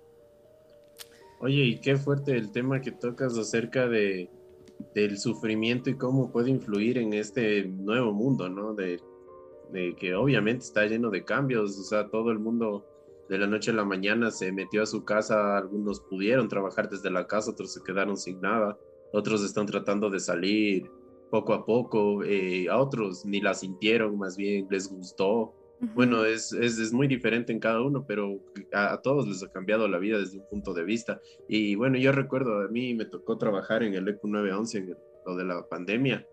[1.39, 4.31] Oye, y qué fuerte el tema que tocas acerca de,
[4.95, 8.75] del sufrimiento y cómo puede influir en este nuevo mundo, ¿no?
[8.75, 9.01] De,
[9.71, 12.87] de, que obviamente está lleno de cambios, o sea, todo el mundo
[13.29, 17.11] de la noche a la mañana se metió a su casa, algunos pudieron trabajar desde
[17.11, 18.79] la casa, otros se quedaron sin nada,
[19.13, 20.91] otros están tratando de salir
[21.31, 25.55] poco a poco, eh, a otros ni la sintieron, más bien les gustó,
[25.95, 28.41] bueno, es, es, es, muy diferente en cada uno, pero
[28.73, 31.21] a, todos les ha cambiado la vida desde un punto de vista.
[31.49, 35.37] Y bueno, yo recuerdo, a mí me tocó trabajar en el ECU 911, en lo
[35.37, 36.27] de la pandemia,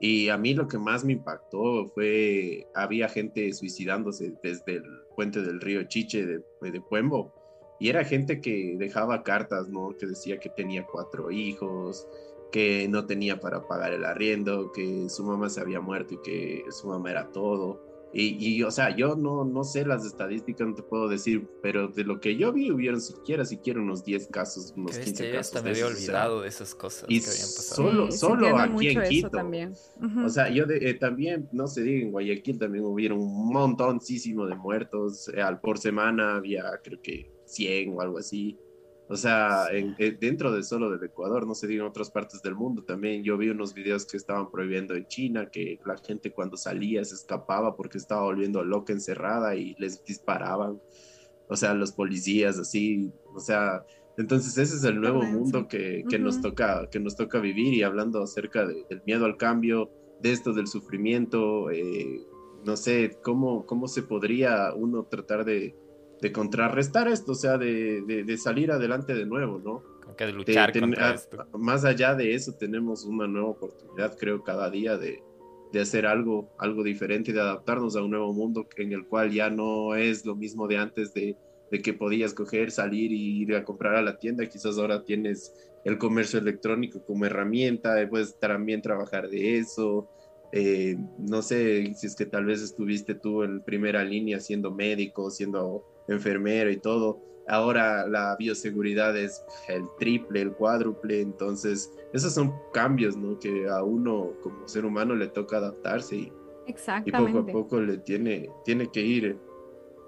[0.00, 4.84] y a mí lo que más me impactó fue, había gente suicidándose desde el
[5.14, 7.34] puente del río Chiche de, de Puembo,
[7.78, 9.96] y era gente que dejaba cartas, ¿no?
[9.98, 12.08] Que decía que tenía cuatro hijos,
[12.50, 16.64] que no tenía para pagar el arriendo, que su mamá se había muerto y que
[16.70, 20.82] su mamá era todo Y, o sea, yo no, no sé las estadísticas, no te
[20.82, 24.96] puedo decir, pero de lo que yo vi, hubieron siquiera, siquiera unos 10 casos, unos
[24.96, 25.48] 15 casos.
[25.48, 27.90] Hasta me había olvidado de esas cosas y que habían pasado.
[27.90, 29.30] Solo, solo aquí en Quito.
[29.30, 29.74] También.
[30.24, 34.54] O sea, yo eh, también, no sé, diga, en Guayaquil también hubieron un montoncísimo de
[34.54, 35.28] muertos.
[35.28, 38.58] Eh, al por semana había, creo que 100 o algo así.
[39.08, 42.42] O sea, en, eh, dentro de solo del Ecuador, no se diga en otras partes
[42.42, 43.22] del mundo también.
[43.22, 47.14] Yo vi unos videos que estaban prohibiendo en China, que la gente cuando salía se
[47.14, 50.80] escapaba porque estaba volviendo loca encerrada y les disparaban.
[51.48, 53.84] O sea, los policías así, o sea,
[54.18, 57.84] entonces ese es el nuevo mundo que, que nos toca, que nos toca vivir y
[57.84, 62.26] hablando acerca del miedo al cambio, de esto del sufrimiento, eh,
[62.64, 65.76] no sé, cómo, cómo se podría uno tratar de,
[66.20, 69.82] de contrarrestar esto, o sea, de, de, salir adelante de nuevo, ¿no?
[70.02, 71.46] Como que de luchar contra esto.
[71.58, 75.22] Más allá de eso, tenemos una nueva oportunidad, creo, cada día de,
[75.72, 79.30] de hacer algo, algo diferente y de adaptarnos a un nuevo mundo en el cual
[79.30, 81.36] ya no es lo mismo de antes de,
[81.70, 85.54] de que podías coger, salir y ir a comprar a la tienda, quizás ahora tienes
[85.84, 90.08] el comercio electrónico como herramienta, puedes también trabajar de eso,
[90.52, 95.30] eh, no sé si es que tal vez estuviste tú en primera línea siendo médico,
[95.30, 97.20] siendo enfermero y todo.
[97.48, 103.38] Ahora la bioseguridad es el triple, el cuádruple, entonces esos son cambios ¿no?
[103.38, 106.32] que a uno como ser humano le toca adaptarse y,
[107.04, 109.38] y poco a poco le tiene, tiene que ir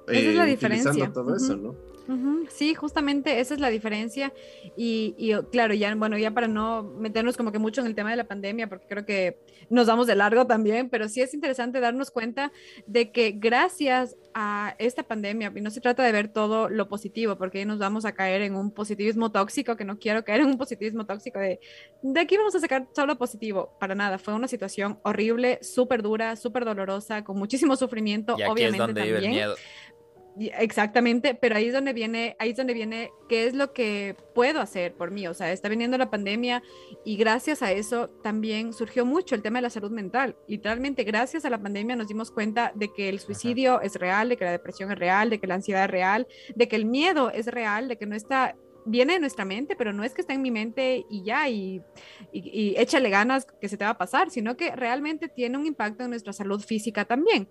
[0.09, 1.88] eh, la utilizando todo eso, ¿no?
[2.49, 4.33] Sí, justamente esa es la diferencia.
[4.77, 8.17] Y, claro, ya, bueno, ya para no meternos como que mucho en el tema de
[8.17, 12.11] la pandemia, porque creo que nos damos de largo también, pero sí es interesante darnos
[12.11, 12.53] cuenta
[12.87, 17.37] de que gracias a esta pandemia, y no se trata de ver todo lo positivo,
[17.37, 20.59] porque nos vamos a caer en un positivismo tóxico, que no quiero caer en un
[20.59, 21.61] positivismo tóxico de,
[22.03, 26.37] de aquí vamos a sacar solo positivo, para nada, fue una situación horrible, súper dura,
[26.37, 29.31] súper dolorosa, con muchísimo sufrimiento, obviamente también.
[29.31, 29.57] miedo.
[30.39, 34.61] Exactamente, pero ahí es donde viene, ahí es donde viene qué es lo que puedo
[34.61, 35.27] hacer por mí.
[35.27, 36.63] O sea, está viniendo la pandemia
[37.05, 40.37] y gracias a eso también surgió mucho el tema de la salud mental.
[40.47, 44.37] Literalmente, gracias a la pandemia nos dimos cuenta de que el suicidio es real, de
[44.37, 47.31] que la depresión es real, de que la ansiedad es real, de que el miedo
[47.31, 48.55] es real, de que no está
[48.89, 51.83] viene de nuestra mente, pero no es que está en mi mente y ya, y,
[52.33, 56.05] y, échale ganas que se te va a pasar, sino que realmente tiene un impacto
[56.05, 57.49] en nuestra salud física también.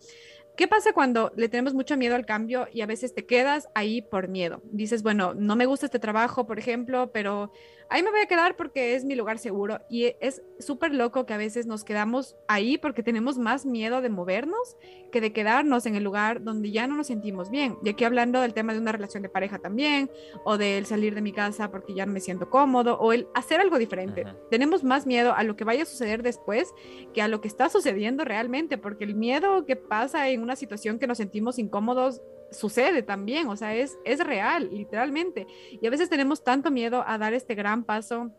[0.57, 4.01] ¿Qué pasa cuando le tenemos mucho miedo al cambio y a veces te quedas ahí
[4.01, 4.59] por miedo?
[4.63, 7.51] Dices, bueno, no me gusta este trabajo, por ejemplo, pero
[7.89, 9.79] ahí me voy a quedar porque es mi lugar seguro.
[9.89, 14.09] Y es súper loco que a veces nos quedamos ahí porque tenemos más miedo de
[14.09, 14.77] movernos
[15.11, 17.77] que de quedarnos en el lugar donde ya no nos sentimos bien.
[17.83, 20.09] Y aquí hablando del tema de una relación de pareja también,
[20.43, 23.59] o del salir de mi casa porque ya no me siento cómodo, o el hacer
[23.59, 24.25] algo diferente.
[24.49, 26.73] Tenemos más miedo a lo que vaya a suceder después
[27.13, 30.99] que a lo que está sucediendo realmente, porque el miedo que pasa en una situación
[30.99, 35.47] que nos sentimos incómodos sucede también, o sea, es, es real, literalmente.
[35.81, 38.31] Y a veces tenemos tanto miedo a dar este gran paso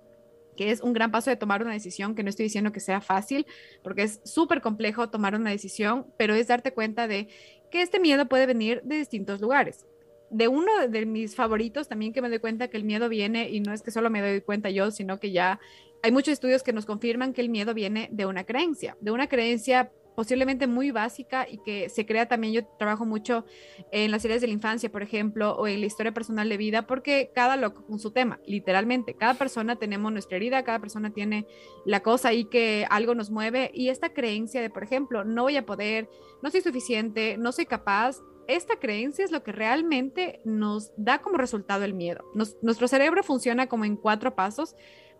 [0.58, 3.00] que es un gran paso de tomar una decisión, que no estoy diciendo que sea
[3.00, 3.46] fácil,
[3.84, 7.28] porque es súper complejo tomar una decisión, pero es darte cuenta de
[7.70, 9.86] que este miedo puede venir de distintos lugares.
[10.30, 13.60] De uno de mis favoritos también que me doy cuenta que el miedo viene, y
[13.60, 15.60] no es que solo me doy cuenta yo, sino que ya
[16.02, 19.28] hay muchos estudios que nos confirman que el miedo viene de una creencia, de una
[19.28, 23.44] creencia posiblemente muy básica y que se crea también, yo trabajo mucho
[23.92, 26.88] en las series de la infancia, por ejemplo, o en la historia personal de vida,
[26.88, 31.46] porque cada loco con su tema, literalmente, cada persona tenemos nuestra herida, cada persona tiene
[31.86, 35.56] la cosa ahí que algo nos mueve y esta creencia de, por ejemplo, no voy
[35.56, 36.10] a poder,
[36.42, 41.38] no soy suficiente, no soy capaz, esta creencia es lo que realmente nos da como
[41.38, 42.24] resultado el miedo.
[42.60, 44.74] nuestro cerebro funciona como en cuatro pasos.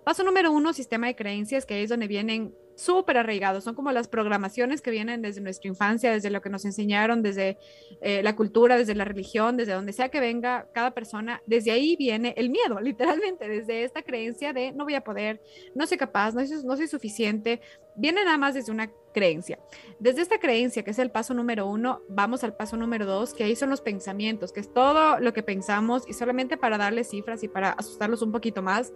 [0.05, 4.07] Paso número uno, sistema de creencias, que es donde vienen súper arraigados, son como las
[4.07, 7.59] programaciones que vienen desde nuestra infancia, desde lo que nos enseñaron, desde
[8.01, 11.97] eh, la cultura, desde la religión, desde donde sea que venga cada persona, desde ahí
[11.97, 15.43] viene el miedo, literalmente, desde esta creencia de no voy a poder,
[15.75, 17.61] no soy capaz, no soy, no soy suficiente,
[17.97, 19.59] viene nada más desde una creencia.
[19.99, 23.43] Desde esta creencia, que es el paso número uno, vamos al paso número dos, que
[23.43, 27.43] ahí son los pensamientos, que es todo lo que pensamos y solamente para darles cifras
[27.43, 28.93] y para asustarlos un poquito más,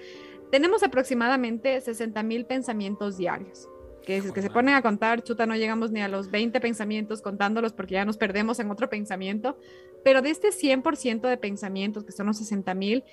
[0.52, 3.68] tenemos aproximadamente 60 mil pensamientos diarios.
[4.04, 7.22] Que si que se ponen a contar, chuta, no llegamos ni a los 20 pensamientos
[7.22, 9.58] contándolos porque ya nos perdemos en otro pensamiento.
[10.04, 13.04] Pero de este 100% de pensamientos, que son los 60 mil,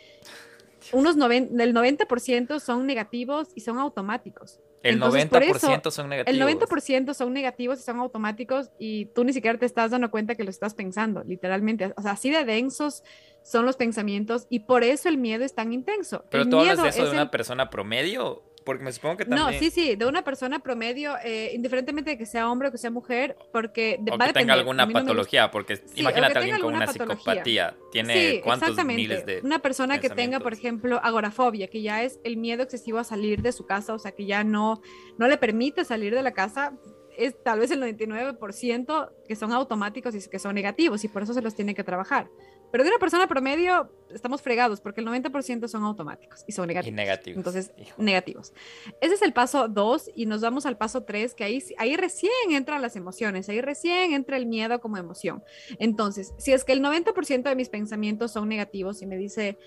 [0.91, 4.59] unos del 90% son negativos y son automáticos.
[4.81, 6.41] El 90% son negativos.
[6.49, 10.35] El 90% son negativos y son automáticos y tú ni siquiera te estás dando cuenta
[10.35, 11.93] que lo estás pensando, literalmente.
[11.97, 13.03] O sea, así de densos
[13.43, 16.23] son los pensamientos y por eso el miedo es tan intenso.
[16.29, 19.47] Pero el tú hablas de eso de una persona promedio porque me supongo que también...
[19.47, 22.77] No, sí, sí, de una persona promedio, eh, indiferentemente de que sea hombre o que
[22.77, 26.85] sea mujer, porque o va que tenga alguna patología, porque imagínate a alguien con una
[26.85, 29.01] psicopatía, tiene sí, cuántos exactamente.
[29.01, 32.99] miles de Una persona que tenga, por ejemplo, agorafobia, que ya es el miedo excesivo
[32.99, 34.83] a salir de su casa, o sea, que ya no,
[35.17, 36.73] no le permite salir de la casa,
[37.17, 41.33] es tal vez el 99% que son automáticos y que son negativos, y por eso
[41.33, 42.29] se los tiene que trabajar.
[42.71, 46.93] Pero de una persona promedio estamos fregados porque el 90% son automáticos y son negativos.
[46.93, 47.37] Y negativos.
[47.37, 48.01] Entonces, Hijo.
[48.01, 48.53] negativos.
[49.01, 52.31] Ese es el paso 2 y nos vamos al paso 3, que ahí, ahí recién
[52.49, 55.43] entran las emociones, ahí recién entra el miedo como emoción.
[55.79, 59.57] Entonces, si es que el 90% de mis pensamientos son negativos y me dice,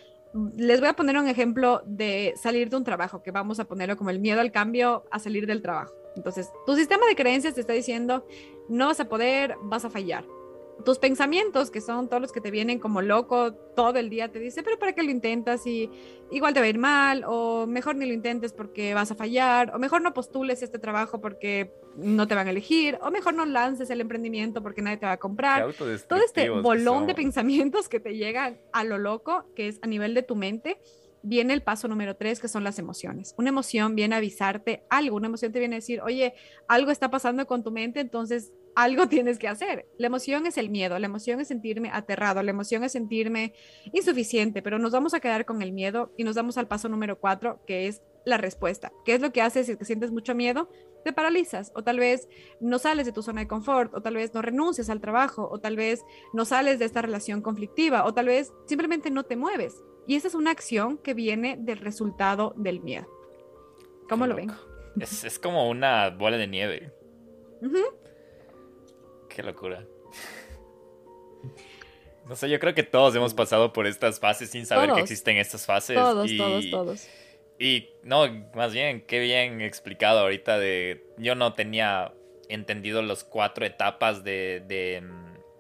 [0.57, 3.97] les voy a poner un ejemplo de salir de un trabajo, que vamos a ponerlo
[3.97, 5.95] como el miedo al cambio a salir del trabajo.
[6.17, 8.27] Entonces, tu sistema de creencias te está diciendo,
[8.69, 10.25] no vas a poder, vas a fallar
[10.85, 14.39] tus pensamientos, que son todos los que te vienen como loco todo el día, te
[14.39, 15.67] dice, pero ¿para qué lo intentas?
[15.67, 15.91] Y
[16.31, 19.73] igual te va a ir mal, o mejor ni lo intentes porque vas a fallar,
[19.75, 23.47] o mejor no postules este trabajo porque no te van a elegir, o mejor no
[23.47, 25.73] lances el emprendimiento porque nadie te va a comprar.
[26.09, 30.15] Todo este bolón de pensamientos que te llegan a lo loco, que es a nivel
[30.15, 30.79] de tu mente,
[31.23, 33.35] viene el paso número tres, que son las emociones.
[33.39, 36.35] Una emoción viene a avisarte algo, una emoción te viene a decir, oye,
[36.67, 39.87] algo está pasando con tu mente, entonces algo tienes que hacer.
[39.99, 43.53] La emoción es el miedo, la emoción es sentirme aterrado, la emoción es sentirme
[43.93, 47.19] insuficiente, pero nos vamos a quedar con el miedo y nos damos al paso número
[47.19, 48.93] cuatro, que es la respuesta.
[49.05, 50.71] ¿Qué es lo que haces si te sientes mucho miedo?
[51.05, 52.29] Te paralizas o tal vez
[52.61, 55.59] no sales de tu zona de confort o tal vez no renuncias al trabajo o
[55.59, 59.83] tal vez no sales de esta relación conflictiva o tal vez simplemente no te mueves.
[60.07, 63.09] Y esa es una acción que viene del resultado del miedo.
[64.09, 64.53] ¿Cómo Qué lo ven?
[65.01, 66.93] Es, es, como una bola de nieve.
[67.61, 68.03] Uh -huh.
[69.35, 69.85] Qué locura.
[72.29, 75.03] No sé, yo creo que todos hemos pasado por estas fases sin saber todos, que
[75.03, 75.97] existen estas fases.
[75.97, 77.09] Todos, y, todos, todos.
[77.59, 81.05] Y no, más bien, qué bien explicado ahorita de...
[81.19, 82.13] Yo no tenía
[82.49, 85.03] entendido las cuatro etapas de, de,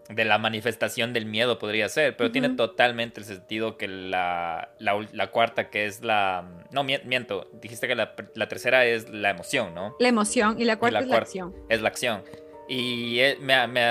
[0.09, 2.33] de, la manifestación del miedo, podría ser, pero uh -huh.
[2.33, 6.65] tiene totalmente el sentido que la, la, la, cuarta, que es la...
[6.71, 9.97] No, miento, dijiste que la, la, tercera es la emoción, ¿no?
[9.99, 11.55] La emoción y la cuarta, y es la acción.
[11.69, 12.23] Es la acción.
[12.75, 13.83] Y me, me,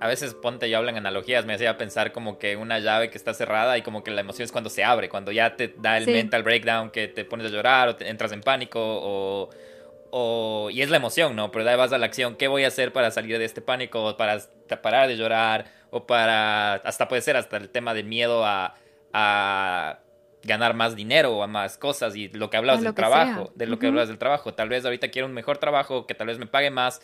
[0.00, 3.16] a veces ponte yo hablo en analogías, me hacía pensar como que una llave que
[3.16, 5.96] está cerrada y como que la emoción es cuando se abre, cuando ya te da
[5.96, 6.10] el sí.
[6.10, 9.48] mental breakdown, que te pones a llorar o te entras en pánico o,
[10.10, 11.50] o, y es la emoción, ¿no?
[11.50, 13.62] Pero de ahí vas a la acción, ¿qué voy a hacer para salir de este
[13.62, 14.04] pánico?
[14.04, 14.40] O para
[14.82, 18.74] parar de llorar o para, hasta puede ser hasta el tema de miedo a,
[19.14, 20.00] a
[20.42, 23.52] ganar más dinero o a más cosas y lo que hablabas del trabajo, sea.
[23.54, 23.80] de lo uh -huh.
[23.80, 24.52] que hablabas del trabajo.
[24.52, 27.00] Tal vez ahorita quiero un mejor trabajo que tal vez me pague más,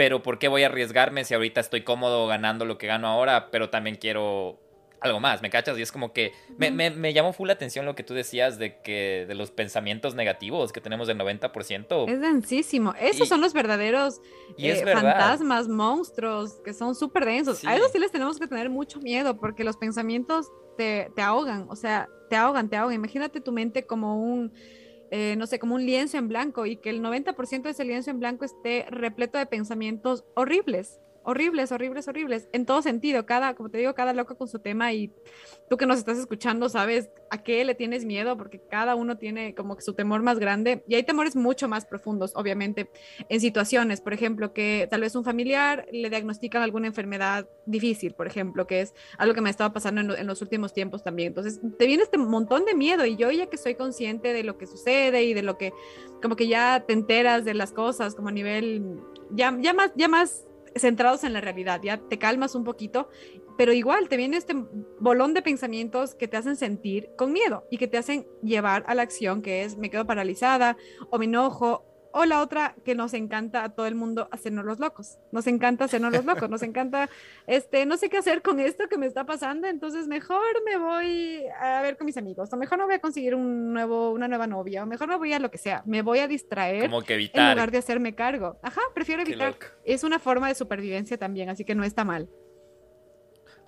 [0.00, 3.50] pero ¿por qué voy a arriesgarme si ahorita estoy cómodo ganando lo que gano ahora,
[3.50, 4.58] pero también quiero
[4.98, 5.76] algo más, ¿me cachas?
[5.78, 8.58] Y es como que me, me, me llamó full la atención lo que tú decías
[8.58, 12.08] de que de los pensamientos negativos que tenemos del 90%.
[12.08, 12.94] Es densísimo.
[12.98, 14.22] Esos y, son los verdaderos
[14.56, 17.58] eh, fantasmas, monstruos, que son súper densos.
[17.58, 17.66] Sí.
[17.66, 21.66] A esos sí les tenemos que tener mucho miedo porque los pensamientos te, te ahogan,
[21.68, 22.94] o sea, te ahogan, te ahogan.
[22.94, 24.50] Imagínate tu mente como un
[25.10, 28.10] eh, no sé, como un lienzo en blanco y que el 90% de ese lienzo
[28.10, 33.70] en blanco esté repleto de pensamientos horribles, horribles, horribles, horribles, en todo sentido, cada, como
[33.70, 35.12] te digo, cada loco con su tema y
[35.68, 39.54] tú que nos estás escuchando sabes a qué le tienes miedo porque cada uno tiene
[39.54, 42.90] como su temor más grande y hay temores mucho más profundos, obviamente,
[43.28, 48.26] en situaciones, por ejemplo, que tal vez un familiar le diagnostican alguna enfermedad difícil, por
[48.26, 51.28] ejemplo, que es algo que me estaba pasando en, en los últimos tiempos también.
[51.28, 54.58] Entonces, te viene este montón de miedo y yo ya que soy consciente de lo
[54.58, 55.72] que sucede y de lo que,
[56.20, 58.98] como que ya te enteras de las cosas, como a nivel,
[59.30, 63.08] ya, ya más, ya más centrados en la realidad, ya te calmas un poquito,
[63.56, 64.54] pero igual te viene este
[65.00, 68.94] bolón de pensamientos que te hacen sentir con miedo y que te hacen llevar a
[68.94, 70.76] la acción que es me quedo paralizada
[71.10, 74.78] o me enojo o la otra que nos encanta a todo el mundo hacernos los
[74.78, 75.18] locos.
[75.32, 77.08] Nos encanta hacernos los locos, nos encanta,
[77.46, 81.44] este, no sé qué hacer con esto que me está pasando, entonces mejor me voy
[81.60, 84.46] a ver con mis amigos, o mejor no voy a conseguir un nuevo, una nueva
[84.46, 87.14] novia, o mejor no voy a lo que sea, me voy a distraer Como que
[87.14, 87.42] evitar.
[87.42, 88.58] en lugar de hacerme cargo.
[88.62, 89.56] Ajá, prefiero evitar.
[89.84, 92.28] Es una forma de supervivencia también, así que no está mal.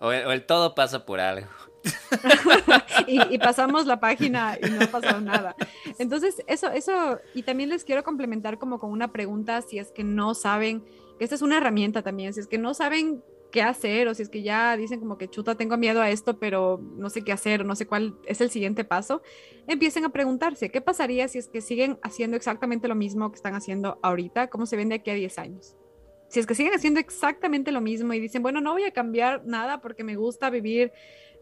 [0.00, 1.48] O el, o el todo pasa por algo.
[3.06, 5.56] y, pasamos la página y no ha pasado nada.
[5.98, 10.04] Entonces, eso, eso, y también les quiero complementar como con una pregunta, si es que
[10.04, 10.84] no saben,
[11.18, 14.22] que esta es una herramienta también, si es que no saben qué hacer o si
[14.22, 17.32] es que ya dicen como que chuta, tengo miedo a esto, pero no sé qué
[17.32, 19.22] hacer o no sé cuál es el siguiente paso,
[19.68, 23.54] empiecen a preguntarse, ¿qué pasaría si es que siguen haciendo exactamente lo mismo que están
[23.54, 24.48] haciendo ahorita?
[24.48, 25.76] ¿Cómo se ven de aquí a 10 años?
[26.28, 29.44] Si es que siguen haciendo exactamente lo mismo y dicen, bueno, no voy a cambiar
[29.44, 30.90] nada porque me gusta vivir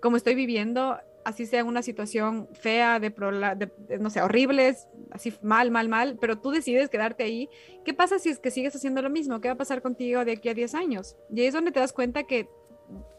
[0.00, 5.32] como estoy viviendo, así sea una situación fea, de, de, de, no sé, horribles, así
[5.42, 7.48] mal, mal, mal, pero tú decides quedarte ahí.
[7.84, 9.40] ¿Qué pasa si es que sigues haciendo lo mismo?
[9.40, 11.16] ¿Qué va a pasar contigo de aquí a 10 años?
[11.30, 12.48] Y ahí es donde te das cuenta que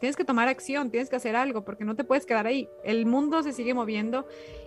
[0.00, 2.68] tienes que tomar acción, tienes que hacer algo, porque no te puedes quedar ahí.
[2.84, 4.26] El mundo se sigue moviendo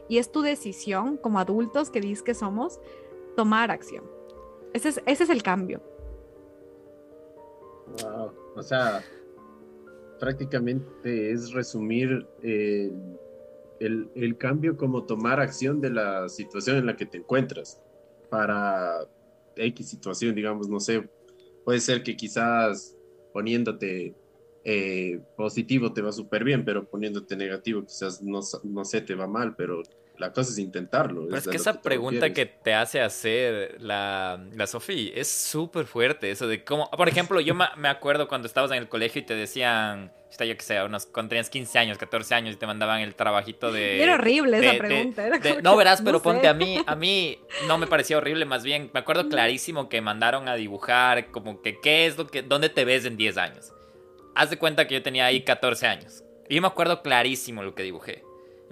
[0.09, 2.79] y es tu decisión como adultos que dices que somos,
[3.35, 4.03] tomar acción.
[4.73, 5.81] Ese es, ese es el cambio.
[8.01, 8.31] Wow.
[8.55, 9.03] O sea,
[10.19, 12.91] prácticamente es resumir eh,
[13.79, 17.81] el, el, cambio como tomar acción de la situación en la que te encuentras
[18.29, 19.07] para
[19.55, 21.07] X situación, digamos, no sé,
[21.63, 22.95] puede ser que quizás
[23.33, 24.15] poniéndote
[24.63, 29.27] eh, positivo te va súper bien, pero poniéndote negativo quizás no, no sé, te va
[29.27, 29.83] mal, pero
[30.17, 31.25] la cosa es intentarlo.
[31.25, 36.31] Pero es, que esa pregunta que te hace hacer la, la Sofía es súper fuerte.
[36.31, 36.89] Eso de cómo.
[36.91, 40.11] Por ejemplo, yo me acuerdo cuando estabas en el colegio y te decían.
[40.29, 43.15] Está yo que sé, unos, cuando tenías 15 años, 14 años y te mandaban el
[43.15, 44.03] trabajito de.
[44.03, 45.29] Era horrible esa pregunta.
[45.63, 46.83] no, verás, pero ponte a mí.
[46.85, 48.89] A mí no me parecía horrible, más bien.
[48.93, 52.41] Me acuerdo clarísimo que mandaron a dibujar, como que qué es lo que.
[52.41, 53.71] ¿Dónde te ves en 10 años?
[54.33, 56.23] Haz de cuenta que yo tenía ahí 14 años.
[56.49, 58.23] Y yo me acuerdo clarísimo lo que dibujé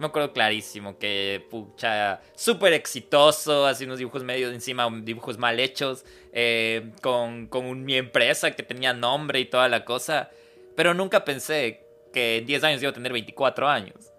[0.03, 6.05] me acuerdo clarísimo que, pucha, súper exitoso, así unos dibujos medio encima, dibujos mal hechos,
[6.31, 10.29] eh, con, con mi empresa que tenía nombre y toda la cosa.
[10.75, 11.81] Pero nunca pensé
[12.13, 14.11] que en 10 años iba a tener 24 años.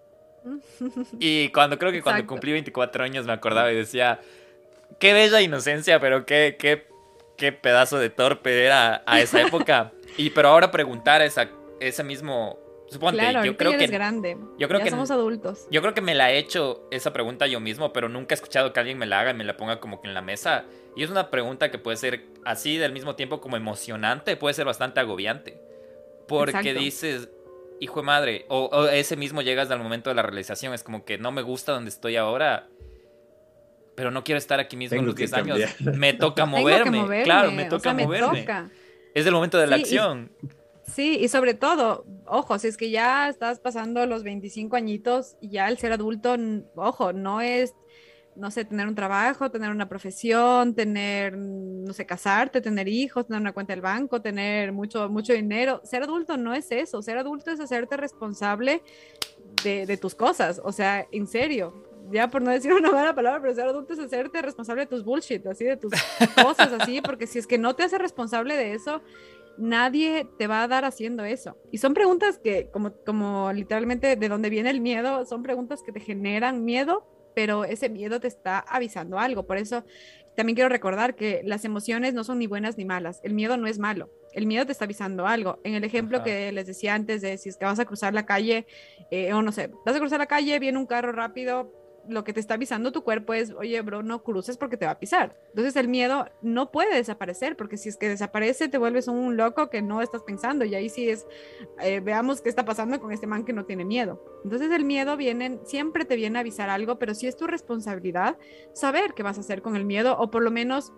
[1.19, 4.19] Y cuando creo que cuando cumplí 24 años me acordaba y decía,
[4.99, 6.87] qué bella inocencia, pero qué, qué,
[7.37, 9.91] qué pedazo de torpe era a esa época.
[10.17, 14.37] y pero ahora preguntar esa, ese mismo Suponte, yo creo que grande.
[14.57, 15.67] Yo creo que somos adultos.
[15.71, 18.73] Yo creo que me la he hecho esa pregunta yo mismo, pero nunca he escuchado
[18.73, 20.65] que alguien me la haga y me la ponga como que en la mesa.
[20.95, 24.65] Y es una pregunta que puede ser así del mismo tiempo como emocionante, puede ser
[24.65, 25.59] bastante agobiante.
[26.27, 27.29] Porque dices,
[27.79, 31.17] hijo de madre, o, ese mismo llegas al momento de la realización, es como que
[31.17, 32.67] no me gusta donde estoy ahora,
[33.95, 35.59] pero no quiero estar aquí mismo en los 10 años.
[35.79, 37.23] Me toca moverme.
[37.23, 38.45] Claro, me toca moverme.
[39.13, 40.31] Es el momento de la acción.
[40.87, 45.67] Sí, y sobre todo, ojo, si es que ya estás pasando los 25 añitos, ya
[45.67, 46.35] el ser adulto,
[46.75, 47.73] ojo, no es,
[48.35, 53.41] no sé, tener un trabajo, tener una profesión, tener, no sé, casarte, tener hijos, tener
[53.41, 55.81] una cuenta del banco, tener mucho, mucho dinero.
[55.83, 58.83] Ser adulto no es eso, ser adulto es hacerte responsable
[59.63, 61.73] de, de tus cosas, o sea, en serio,
[62.11, 65.03] ya por no decir una mala palabra, pero ser adulto es hacerte responsable de tus
[65.03, 65.93] bullshit, así de tus
[66.41, 69.01] cosas, así, porque si es que no te haces responsable de eso,
[69.57, 71.57] nadie te va a dar haciendo eso.
[71.71, 75.91] Y son preguntas que, como, como literalmente de dónde viene el miedo, son preguntas que
[75.91, 79.45] te generan miedo, pero ese miedo te está avisando algo.
[79.45, 79.83] Por eso
[80.35, 83.21] también quiero recordar que las emociones no son ni buenas ni malas.
[83.23, 84.09] El miedo no es malo.
[84.33, 85.59] El miedo te está avisando algo.
[85.63, 88.25] En el ejemplo que les decía antes de si es que vas a cruzar la
[88.25, 88.67] calle,
[89.11, 91.71] eh, o no sé, vas a cruzar la calle, viene un carro rápido,
[92.09, 94.91] lo que te está avisando tu cuerpo es, oye, bro, no cruces porque te va
[94.91, 95.37] a pisar.
[95.49, 99.69] Entonces el miedo no puede desaparecer, porque si es que desaparece, te vuelves un loco
[99.69, 100.65] que no estás pensando.
[100.65, 101.25] Y ahí sí es,
[101.81, 104.23] eh, veamos qué está pasando con este man que no tiene miedo.
[104.43, 108.37] Entonces el miedo viene, siempre te viene a avisar algo, pero sí es tu responsabilidad
[108.73, 110.93] saber qué vas a hacer con el miedo, o por lo menos,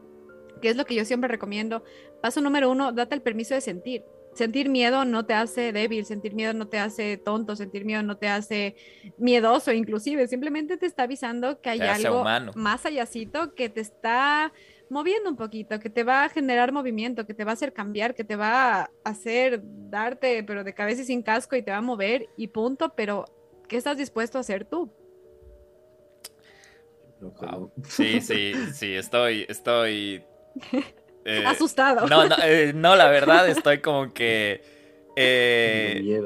[0.62, 1.84] que es lo que yo siempre recomiendo,
[2.22, 4.04] paso número uno, date el permiso de sentir
[4.38, 8.18] sentir miedo no te hace débil, sentir miedo no te hace tonto, sentir miedo no
[8.18, 8.76] te hace
[9.18, 12.24] miedoso, inclusive, simplemente te está avisando que hay algo
[12.56, 14.54] más allácito que te está
[14.90, 18.14] moviendo un poquito, que te va a generar movimiento, que te va a hacer cambiar,
[18.14, 21.78] que te va a hacer darte, pero de cabeza y sin casco y te va
[21.78, 23.26] a mover y punto, pero
[23.68, 24.90] ¿qué estás dispuesto a hacer tú?
[27.84, 30.24] Sí, sí, sí, estoy, estoy
[31.28, 32.08] eh, Asustado.
[32.08, 34.62] No, no, eh, no, la verdad estoy como que...
[35.18, 36.22] Eh,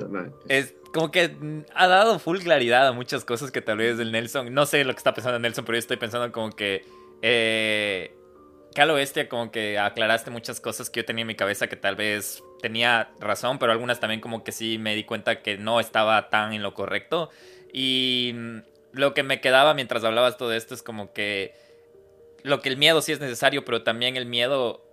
[0.48, 1.36] es como que
[1.74, 4.54] ha dado full claridad a muchas cosas que tal vez el Nelson...
[4.54, 6.86] No sé lo que está pensando Nelson, pero yo estoy pensando como que...
[7.24, 8.16] Eh,
[8.76, 11.68] que a lo bestia como que aclaraste muchas cosas que yo tenía en mi cabeza
[11.68, 15.58] que tal vez tenía razón, pero algunas también como que sí me di cuenta que
[15.58, 17.30] no estaba tan en lo correcto.
[17.74, 18.34] Y
[18.94, 21.54] lo que me quedaba mientras hablabas todo esto es como que
[22.44, 24.91] lo que el miedo sí es necesario, pero también el miedo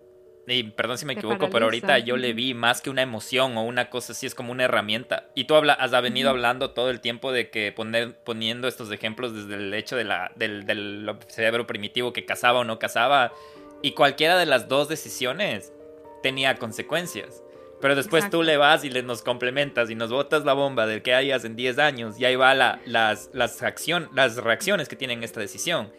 [0.54, 3.62] y perdón si me equivoco, pero ahorita yo le vi más que una emoción o
[3.62, 5.28] una cosa así, es como una herramienta.
[5.34, 9.34] Y tú habla, has venido hablando todo el tiempo de que poner, poniendo estos ejemplos
[9.34, 13.32] desde el hecho de la, del, del cerebro primitivo que cazaba o no cazaba.
[13.82, 15.72] Y cualquiera de las dos decisiones
[16.22, 17.42] tenía consecuencias.
[17.80, 21.02] Pero después tú le vas y le nos complementas y nos botas la bomba del
[21.02, 24.96] que hayas en 10 años y ahí va la, las, las, acción, las reacciones que
[24.96, 25.92] tienen esta decisión.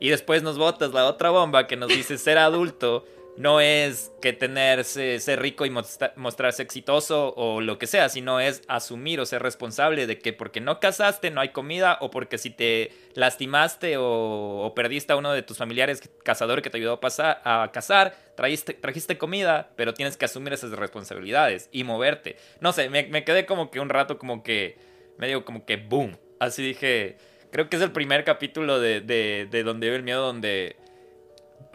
[0.00, 3.04] Y después nos botas la otra bomba que nos dice ser adulto
[3.36, 8.62] no es que tenerse, ser rico y mostrarse exitoso o lo que sea, sino es
[8.66, 12.50] asumir o ser responsable de que porque no casaste no hay comida o porque si
[12.50, 17.40] te lastimaste o, perdiste a uno de tus familiares cazador que te ayudó a, pasar,
[17.44, 22.36] a cazar, trajiste, trajiste comida, pero tienes que asumir esas responsabilidades y moverte.
[22.60, 24.78] No sé, me, quedé como que un rato como que,
[25.18, 26.16] medio como que boom.
[26.38, 27.16] Así dije,
[27.50, 30.76] creo que es el primer capítulo de, de, de donde veo el miedo, donde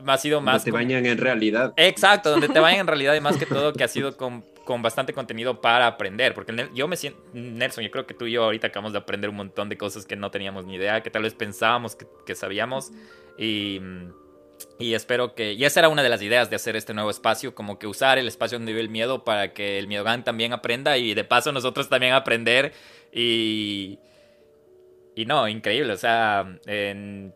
[0.06, 0.64] ha sido más...
[0.66, 1.74] Donde te bañan en realidad.
[1.78, 4.82] Exacto, donde te bañan en realidad y más que todo que ha sido con, con
[4.82, 6.34] bastante contenido para aprender.
[6.34, 9.30] Porque yo me siento, Nelson, yo creo que tú y yo ahorita acabamos de aprender
[9.30, 12.36] un montón de cosas que no teníamos ni idea, que tal vez pensábamos que, que
[12.36, 12.92] sabíamos.
[13.38, 13.80] Y,
[14.80, 15.54] y espero que...
[15.54, 18.18] Y esa era una de las ideas de hacer este nuevo espacio, como que usar
[18.18, 21.52] el espacio donde vive el miedo para que el Miedogan también aprenda y de paso
[21.52, 22.74] nosotros también aprender
[23.14, 24.00] y
[25.14, 26.58] y no, increíble, o sea,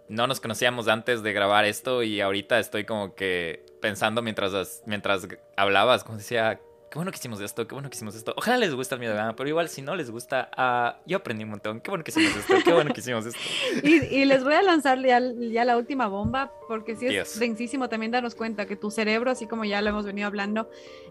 [0.08, 4.54] no nos conocíamos antes de grabar esto y ahorita estoy como que pensando mientras,
[5.58, 8.34] hablabas, como decía, qué bueno que hicimos esto, qué bueno que hicimos esto.
[8.38, 11.50] Ojalá les guste el miedo, pero igual si no les gusta, uh, yo aprendí un
[11.50, 13.40] montón, qué bueno que hicimos esto, qué bueno que hicimos esto.
[13.84, 18.36] y, les voy a lanzar ya, la última bomba, porque sí es densísimo también darnos
[18.36, 20.70] cuenta que tu cerebro, así como ya lo hemos venido hablando,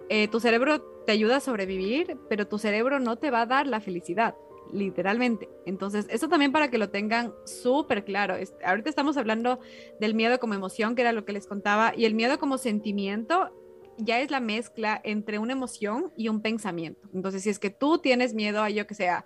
[0.09, 3.67] eh, tu cerebro te ayuda a sobrevivir, pero tu cerebro no te va a dar
[3.67, 4.35] la felicidad
[4.73, 5.49] literalmente.
[5.67, 8.37] Entonces, eso también para que lo tengan súper claro.
[8.65, 9.61] ahorita estamos hablando
[10.01, 13.51] del miedo como emoción, que era lo que les contaba, y el miedo como sentimiento
[13.99, 17.09] ya es la mezcla entre una emoción y un pensamiento.
[17.15, 19.25] Entonces, si es que tú tienes miedo a yo que sea,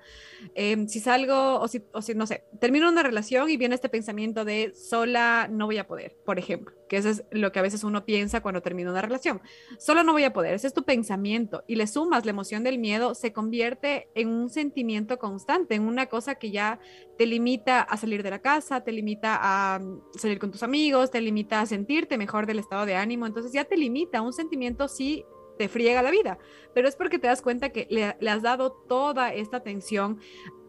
[0.54, 3.88] em, si salgo o si, o si, no sé, termino una relación y viene este
[3.88, 7.62] pensamiento de sola no voy a poder, por ejemplo, que eso es lo que a
[7.62, 9.40] veces uno piensa cuando termina una relación.
[9.78, 12.78] Sola no voy a poder, ese es tu pensamiento y le sumas la emoción del
[12.78, 16.80] miedo, se convierte en un sentimiento constante, en una cosa que ya
[17.18, 21.10] te limita a salir de la casa, te limita a mm, salir con tus amigos,
[21.10, 24.88] te limita a sentirte mejor del estado de ánimo, entonces ya te limita un sentimiento
[24.88, 25.24] sí
[25.58, 26.38] te friega la vida,
[26.72, 30.20] pero es porque te das cuenta que le, has dado toda esta atención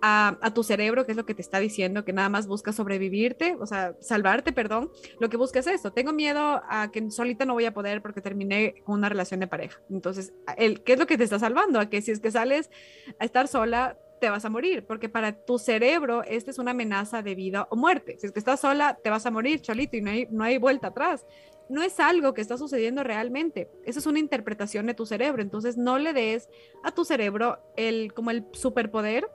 [0.01, 3.55] a, tu cerebro, que es lo que te está diciendo, que nada más busca sobrevivirte,
[3.59, 4.89] o sea, salvarte, perdón,
[5.19, 8.21] lo que busca es esto, tengo miedo a que solita no voy a poder porque
[8.21, 9.79] terminé con una relación de pareja.
[9.89, 11.79] Entonces, el, ¿qué es lo que te está salvando?
[11.79, 12.71] A que si es que sales
[13.19, 17.21] a estar sola, te vas a morir, porque para tu cerebro esta es una amenaza
[17.21, 18.17] de vida o muerte.
[18.19, 20.57] Si es que estás sola, te vas a morir, cholito, y no hay, no hay
[20.57, 21.25] vuelta atrás.
[21.69, 23.69] No es algo que está sucediendo realmente.
[23.85, 25.41] Eso es una interpretación de tu cerebro.
[25.41, 26.49] Entonces no le des
[26.83, 29.29] a tu cerebro el, como el superpoder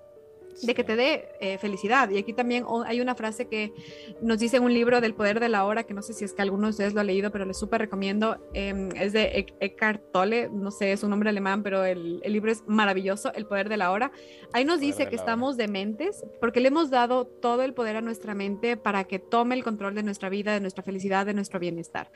[0.63, 2.11] de que te dé eh, felicidad.
[2.11, 3.73] Y aquí también hay una frase que
[4.21, 6.33] nos dice en un libro del poder de la hora, que no sé si es
[6.33, 8.39] que alguno de ustedes lo ha leído, pero les súper recomiendo.
[8.53, 12.51] Em, es de Eckhart Tolle, no sé, es un nombre alemán, pero el, el, libro
[12.51, 14.13] es maravilloso, El poder de la hora.
[14.53, 18.35] Ahí nos dice que estamos dementes porque le hemos dado todo el poder a nuestra
[18.35, 22.11] mente para que tome el control de nuestra vida, de nuestra felicidad, de nuestro bienestar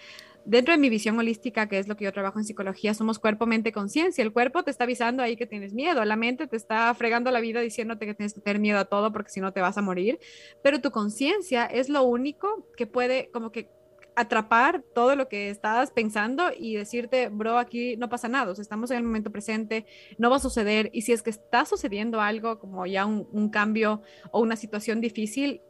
[0.49, 3.47] dentro de mi visión holística, que es lo que yo trabajo en psicología, somos cuerpo,
[3.47, 4.25] mente, conciencia.
[4.25, 7.41] El cuerpo te está avisando ahí que tienes miedo, la mente te está fregando la
[7.41, 9.83] vida diciéndote que tienes que tener miedo a todo porque si no te vas a
[9.83, 10.19] morir,
[10.63, 13.71] pero tu conciencia es lo único que puede como que
[14.17, 18.63] atrapar todo lo que estás pensando y decirte, bro, aquí no pasa nada, o sea,
[18.63, 19.87] estamos en el momento presente,
[20.17, 23.49] no va a suceder, y si es que está sucediendo algo como ya un, un
[23.49, 25.61] cambio o una situación difícil,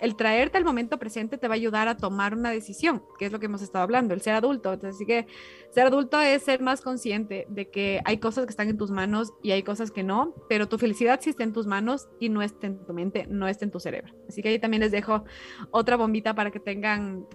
[0.00, 3.32] el traerte al momento presente te va a ayudar a tomar una decisión, que es
[3.32, 4.78] lo que hemos estado hablando, el ser adulto.
[4.82, 5.26] Así que
[5.70, 9.32] ser adulto es ser más consciente de que hay cosas que están en tus manos
[9.42, 12.42] y hay cosas que no, pero tu felicidad sí está en tus manos y no
[12.42, 14.14] está en tu mente, no está en tu cerebro.
[14.28, 15.24] Así que ahí también les dejo
[15.70, 17.26] otra bombita para que tengan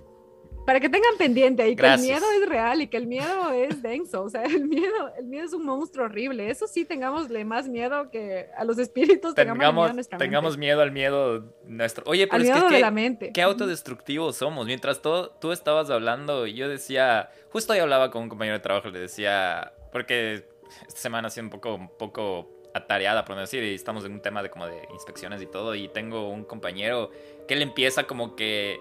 [0.66, 3.82] para que tengan pendiente y que el miedo es real y que el miedo es
[3.82, 6.49] denso, o sea, el miedo, el miedo es un monstruo horrible.
[6.49, 10.91] Eso sí, tengámosle más miedo que a los espíritus, tengamos, tengamos miedo, tengamos miedo al
[10.91, 12.03] miedo nuestro.
[12.07, 14.66] Oye, pero es que, qué, qué autodestructivos somos.
[14.66, 18.89] Mientras todo, tú estabas hablando, yo decía, justo ahí hablaba con un compañero de trabajo,
[18.89, 20.45] le decía, porque
[20.88, 24.14] esta semana ha sido un poco, un poco atareada, por no decir, y estamos en
[24.14, 27.11] un tema de como de inspecciones y todo, y tengo un compañero
[27.47, 28.80] que él empieza como que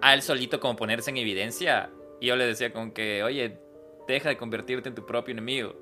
[0.00, 1.90] a él solito como ponerse en evidencia.
[2.20, 3.58] Y yo le decía como que, oye,
[4.06, 5.74] deja de convertirte en tu propio enemigo.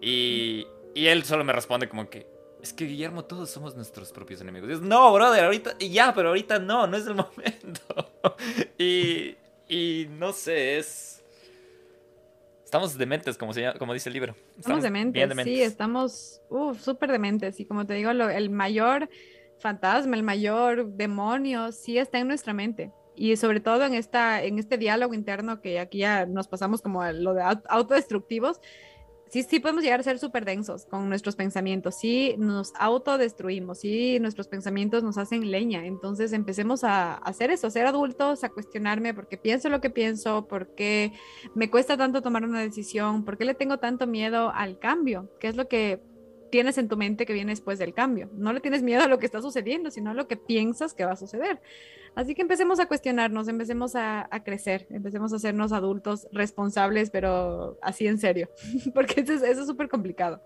[0.00, 2.26] Y, y él solo me responde como que,
[2.62, 4.80] es que Guillermo, todos somos nuestros propios enemigos.
[4.80, 8.12] no, brother, ahorita, ya, pero ahorita no, no es el momento.
[8.78, 9.36] y,
[9.68, 11.12] y no sé, es...
[12.64, 14.34] Estamos dementes, como, se como dice el libro.
[14.58, 16.40] Estamos, dementes, sí, estamos
[16.80, 17.60] súper dementes.
[17.60, 19.08] Y como te digo, el mayor
[19.60, 24.58] fantasma, el mayor demonio, sí está en nuestra mente y sobre todo en, esta, en
[24.58, 28.60] este diálogo interno que aquí ya nos pasamos como a lo de autodestructivos,
[29.28, 34.18] sí, sí podemos llegar a ser súper densos con nuestros pensamientos, sí nos autodestruimos, sí
[34.20, 39.14] nuestros pensamientos nos hacen leña, entonces empecemos a, hacer eso, a ser adultos, a cuestionarme
[39.14, 41.12] por qué pienso lo que pienso, por qué
[41.54, 45.48] me cuesta tanto tomar una decisión, por qué le tengo tanto miedo al cambio, qué
[45.48, 46.00] es lo que
[46.50, 48.28] tienes en tu mente que viene después del cambio.
[48.32, 51.04] No le tienes miedo a lo que está sucediendo, sino a lo que piensas que
[51.04, 51.60] va a suceder.
[52.14, 58.06] Así que empecemos a cuestionarnos, empecemos a, crecer, empecemos a hacernos adultos responsables, pero así
[58.06, 58.48] en serio,
[58.94, 60.40] porque eso es súper complicado.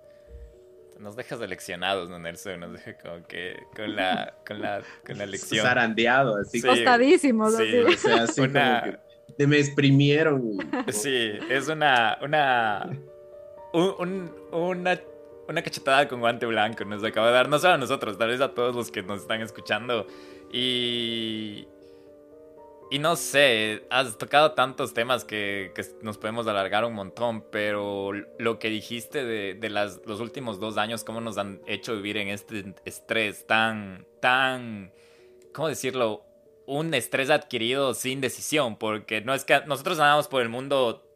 [0.99, 2.61] Nos dejas deleccionados, ¿no, Nelson?
[2.61, 5.65] Nos deja como que con la, con la, con la lección.
[5.65, 6.61] Zarandeado, así.
[6.61, 6.67] Sí.
[6.67, 7.79] Costadísimos, sí.
[7.79, 8.53] O sea, así como
[9.39, 10.59] que me exprimieron.
[10.89, 12.91] Sí, es una, una,
[13.73, 15.01] un, una
[15.51, 18.41] una cachetada con guante blanco nos acaba de dar, no solo a nosotros, tal vez
[18.41, 20.07] a todos los que nos están escuchando.
[20.53, 21.67] Y.
[22.93, 28.11] Y no sé, has tocado tantos temas que, que nos podemos alargar un montón, pero
[28.41, 32.17] lo que dijiste de, de las, los últimos dos años, cómo nos han hecho vivir
[32.17, 34.93] en este estrés tan, tan,
[35.55, 36.25] ¿cómo decirlo?
[36.67, 41.07] Un estrés adquirido sin decisión, porque no es que nosotros andamos por el mundo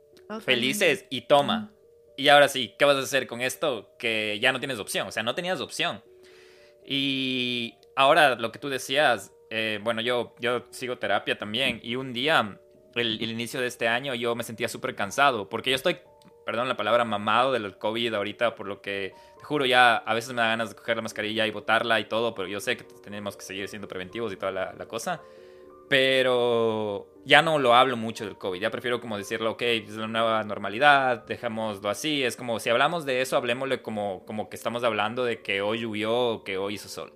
[0.42, 1.73] felices y toma,
[2.16, 3.94] y ahora sí, ¿qué vas a hacer con esto?
[3.98, 6.02] Que ya no tienes opción, o sea, no tenías opción.
[6.84, 12.12] Y ahora lo que tú decías, eh, bueno, yo, yo sigo terapia también y un
[12.12, 12.58] día,
[12.94, 15.98] el, inicio de este año, yo me sentía súper cansado porque yo estoy,
[16.44, 20.32] perdón la palabra, mamado del COVID ahorita, por lo que, te juro, ya a veces
[20.34, 22.84] me da ganas de coger la mascarilla y botarla y todo, pero yo sé que
[23.02, 25.20] tenemos que seguir siendo preventivos y toda la, la cosa.
[25.88, 30.08] Pero ya no lo hablo mucho del COVID, ya prefiero como decirlo, ok, es una
[30.08, 34.84] nueva normalidad, dejémoslo así, es como si hablamos de eso, hablemosle como, como que estamos
[34.84, 37.12] hablando de que hoy llovió o que hoy hizo sol.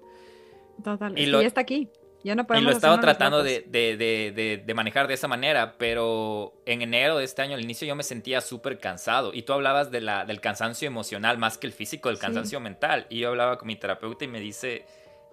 [0.82, 1.88] Total, y, lo, está aquí.
[2.24, 5.28] Ya no podemos y lo he estado tratando de, de, de, de, manejar de esa
[5.28, 9.32] manera, pero en enero de este año, al inicio, yo me sentía súper cansado.
[9.32, 13.06] Y tú hablabas de la, del cansancio emocional más que el físico, del cansancio mental.
[13.08, 14.84] Y yo hablaba con mi terapeuta y me dice,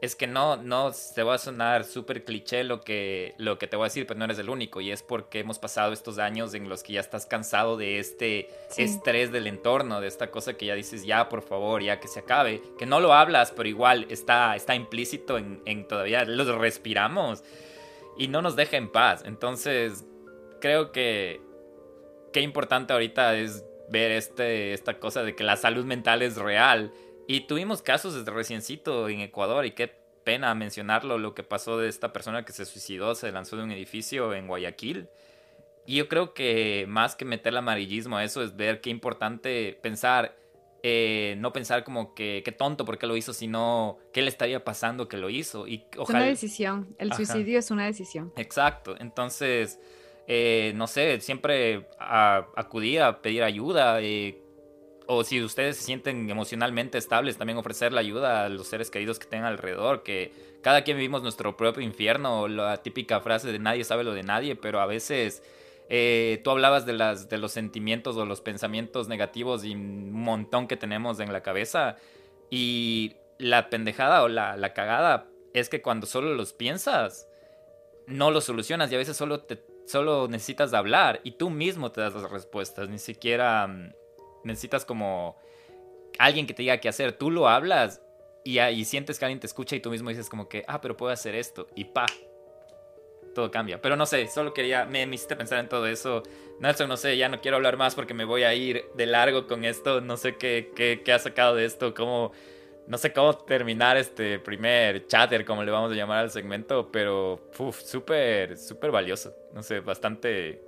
[0.01, 3.75] es que no, no, te va a sonar súper cliché lo que, lo que te
[3.75, 4.81] voy a decir, pero no eres el único.
[4.81, 8.49] Y es porque hemos pasado estos años en los que ya estás cansado de este
[8.77, 12.19] estrés del entorno, de esta cosa que ya dices, ya, por favor, ya que se
[12.19, 12.61] acabe.
[12.77, 17.43] Que no lo hablas, pero igual está, está implícito en, en todavía, los respiramos
[18.17, 19.23] y no nos deja en paz.
[19.25, 20.05] Entonces,
[20.59, 21.41] creo que
[22.33, 26.91] qué importante ahorita es ver este, esta cosa de que la salud mental es real
[27.27, 31.87] y tuvimos casos desde reciencito en Ecuador y qué pena mencionarlo, lo que pasó de
[31.87, 35.07] esta persona que se suicidó, se lanzó de un edificio en Guayaquil.
[35.85, 39.77] Y yo creo que más que meter el amarillismo a eso es ver qué importante
[39.81, 40.35] pensar,
[40.81, 45.07] eh, no pensar como que qué tonto porque lo hizo, sino qué le estaría pasando
[45.07, 45.67] que lo hizo.
[45.67, 46.19] Y ojalá...
[46.19, 48.33] Es una decisión, el suicidio es una decisión.
[48.35, 49.79] Exacto, entonces,
[50.27, 54.01] eh, no sé, siempre acudir a pedir ayuda.
[54.01, 54.41] Eh,
[55.07, 59.19] o si ustedes se sienten emocionalmente estables, también ofrecer la ayuda a los seres queridos
[59.19, 60.31] que tengan alrededor, que
[60.61, 64.55] cada quien vivimos nuestro propio infierno, la típica frase de nadie sabe lo de nadie,
[64.55, 65.43] pero a veces
[65.89, 70.67] eh, tú hablabas de, las, de los sentimientos o los pensamientos negativos y un montón
[70.67, 71.97] que tenemos en la cabeza,
[72.49, 77.27] y la pendejada o la, la cagada es que cuando solo los piensas,
[78.07, 82.01] no los solucionas y a veces solo, te, solo necesitas hablar y tú mismo te
[82.01, 83.93] das las respuestas, ni siquiera mm,
[84.45, 85.35] necesitas como
[86.17, 87.13] alguien que te diga qué hacer.
[87.13, 88.01] Tú lo hablas
[88.43, 90.95] y, y sientes que alguien te escucha y tú mismo dices como que, ah, pero
[90.95, 91.67] puedo hacer esto.
[91.75, 92.05] Y pa,
[93.35, 93.79] todo cambia.
[93.79, 96.23] Pero no sé, solo quería, me, hiciste pensar en todo eso.
[96.59, 99.45] Nelson, no sé, ya no quiero hablar más porque me voy a ir de largo
[99.45, 100.01] con esto.
[100.01, 102.31] No sé qué, qué, qué ha sacado de esto, cómo,
[102.87, 107.49] no sé cómo terminar este primer chatter, como le vamos a llamar al segmento, pero
[107.71, 109.35] súper, súper valioso.
[109.53, 110.63] No sé, bastante...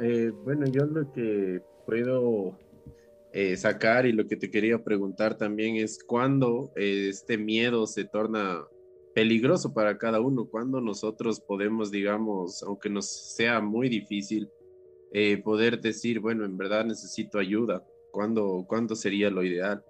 [0.00, 2.56] Eh, bueno, yo lo que puedo
[3.32, 8.04] eh, sacar y lo que te quería preguntar también es cuándo eh, este miedo se
[8.04, 8.64] torna
[9.14, 14.48] peligroso para cada uno, cuándo nosotros podemos, digamos, aunque nos sea muy difícil,
[15.12, 19.84] eh, poder decir, bueno, en verdad necesito ayuda, ¿cuándo, ¿cuándo sería lo ideal?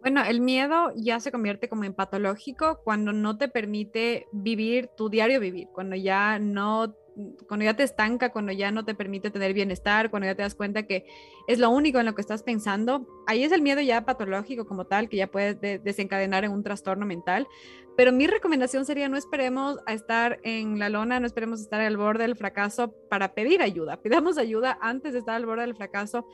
[0.00, 5.08] Bueno, el miedo ya se convierte como en patológico cuando no te permite vivir tu
[5.08, 6.96] diario vivir, cuando ya no
[7.46, 10.54] cuando ya te estanca, cuando ya no te permite tener bienestar, cuando ya te das
[10.54, 11.06] cuenta que
[11.46, 14.86] es lo único en lo que estás pensando, ahí es el miedo ya patológico como
[14.86, 17.46] tal, que ya puede desencadenar en un trastorno mental.
[17.94, 21.98] Pero mi recomendación sería no esperemos a estar en la lona, no esperemos estar al
[21.98, 23.98] borde del fracaso para pedir ayuda.
[23.98, 26.26] Pidamos ayuda antes de estar al borde del fracaso.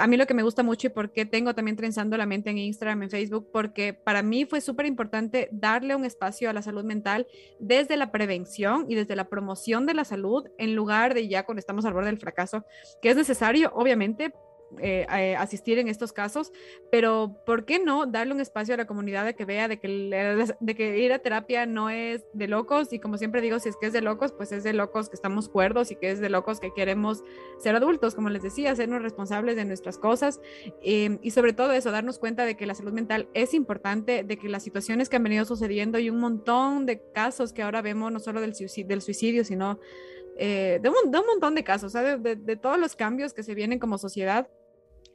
[0.00, 2.58] A mí lo que me gusta mucho y porque tengo también trenzando la mente en
[2.58, 6.84] Instagram, en Facebook, porque para mí fue súper importante darle un espacio a la salud
[6.84, 7.28] mental
[7.60, 10.15] desde la prevención y desde la promoción de la salud
[10.58, 12.64] en lugar de ya cuando estamos al borde del fracaso,
[13.02, 14.32] que es necesario, obviamente,
[14.80, 16.52] eh, eh, asistir en estos casos,
[16.90, 19.88] pero ¿por qué no darle un espacio a la comunidad de que vea de que,
[20.60, 22.92] de que ir a terapia no es de locos?
[22.92, 25.16] Y como siempre digo, si es que es de locos, pues es de locos que
[25.16, 27.22] estamos cuerdos y que es de locos que queremos
[27.58, 30.40] ser adultos, como les decía, sernos responsables de nuestras cosas
[30.82, 34.36] em, y sobre todo eso, darnos cuenta de que la salud mental es importante, de
[34.36, 38.12] que las situaciones que han venido sucediendo y un montón de casos que ahora vemos,
[38.12, 39.78] no solo del suicidio, del suicidio sino
[40.38, 43.54] eh, de, un, de, un, montón de casos, de, de, todos los cambios que se
[43.54, 44.48] vienen como sociedad.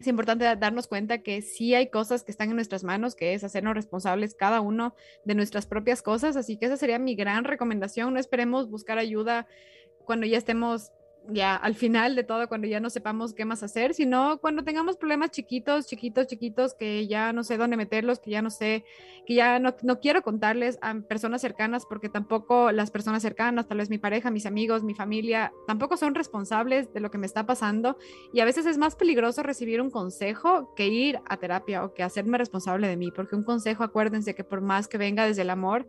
[0.01, 3.43] Es importante darnos cuenta que sí hay cosas que están en nuestras manos, que es
[3.43, 4.95] hacernos responsables cada uno
[5.25, 6.35] de nuestras propias cosas.
[6.35, 8.11] Así que esa sería mi gran recomendación.
[8.11, 9.45] No esperemos buscar ayuda
[10.03, 10.91] cuando ya estemos
[11.29, 14.97] ya al final de todo, cuando ya no sepamos qué más hacer, sino cuando tengamos
[14.97, 18.85] problemas chiquitos, chiquitos, chiquitos, que ya no sé dónde meterlos, que ya no sé,
[19.25, 23.77] que ya no, no, quiero contarles a personas cercanas, porque tampoco las personas cercanas, tal
[23.77, 27.45] vez mi pareja, mis amigos, mi familia, tampoco son responsables de lo que me está
[27.45, 27.97] pasando.
[28.33, 32.03] Y a veces es más peligroso recibir un consejo que ir a terapia o que
[32.03, 35.49] hacerme responsable de mí, porque un consejo, acuérdense que por más que venga desde el
[35.49, 35.85] amor,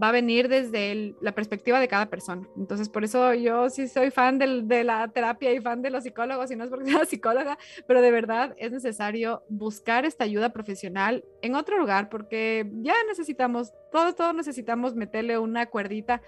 [0.00, 2.48] va a venir desde la perspectiva de cada persona.
[2.56, 6.50] Entonces, por eso yo sí soy fan de la terapia y fan de los psicólogos,
[6.50, 11.24] y no es porque sea psicóloga, pero de verdad es necesario buscar esta ayuda profesional
[11.42, 16.22] en otro lugar, porque ya necesitamos, todos, todos necesitamos meterle una cuerdita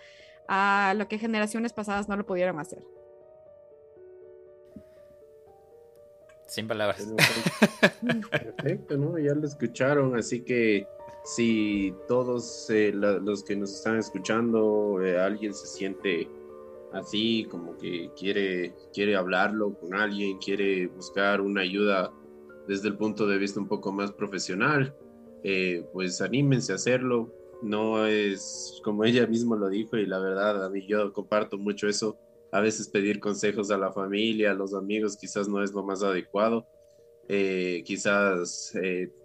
[0.49, 2.83] a lo que generaciones pasadas no lo pudieron hacer.
[6.47, 7.09] Sin palabras.
[8.31, 9.19] Perfecto, ¿no?
[9.19, 10.87] Ya lo escucharon, así que
[11.25, 16.29] si todos eh, los que nos están escuchando, eh, alguien se siente
[16.93, 22.13] así, como que quiere, quiere hablarlo con alguien, quiere buscar una ayuda
[22.67, 24.95] desde el punto de vista un poco más profesional,
[25.43, 27.33] eh, pues anímense a hacerlo.
[27.63, 31.89] No es como ella misma lo dijo y la verdad, a mí yo comparto mucho
[31.89, 32.19] eso.
[32.51, 36.03] A veces pedir consejos a la familia, a los amigos, quizás no es lo más
[36.03, 36.67] adecuado.
[37.29, 38.73] Quizás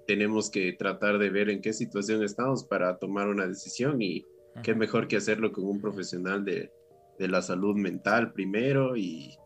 [0.07, 4.25] tenemos que tratar de ver en qué situación estamos para tomar una decisión y
[4.63, 6.71] qué mejor que hacerlo con un profesional de,
[7.19, 9.37] de la salud mental primero y,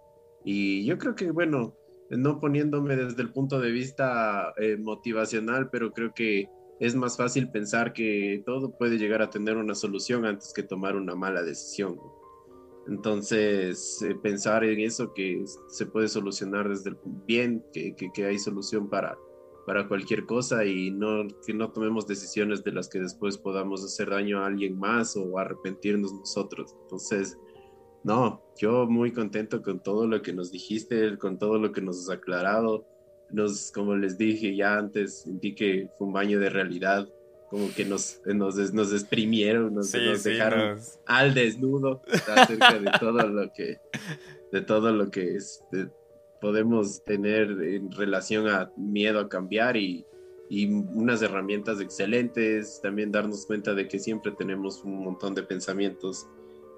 [0.44, 1.76] y, yo creo que, bueno,
[2.10, 6.50] no poniéndome desde el punto de vista eh, motivacional, pero creo que
[6.80, 10.96] es más fácil pensar que todo puede llegar a tener una solución antes que tomar
[10.96, 11.98] una mala decisión.
[12.92, 18.38] Entonces, eh, pensar en eso que se puede solucionar desde el bien, que, que, hay
[18.38, 19.18] solución para,
[19.66, 24.10] para cualquier cosa y no, que no tomemos decisiones de las que después podamos hacer
[24.10, 26.76] daño a alguien más o arrepentirnos nosotros.
[26.82, 27.38] Entonces,
[28.04, 31.98] no, yo muy contento con todo lo que nos dijiste, con todo lo que nos
[32.02, 32.86] has aclarado.
[33.30, 37.08] Nos, como les dije ya antes, sentí que fue un baño de realidad,
[37.52, 42.02] como que nos, nos, nos exprimieron, nos, dejaron al desnudo
[42.34, 43.78] acerca de todo lo que,
[44.54, 45.62] de todo lo que es,
[46.40, 50.06] podemos tener en relación a miedo a cambiar y,
[50.50, 56.28] unas herramientas excelentes, también darnos cuenta de que siempre tenemos un montón de pensamientos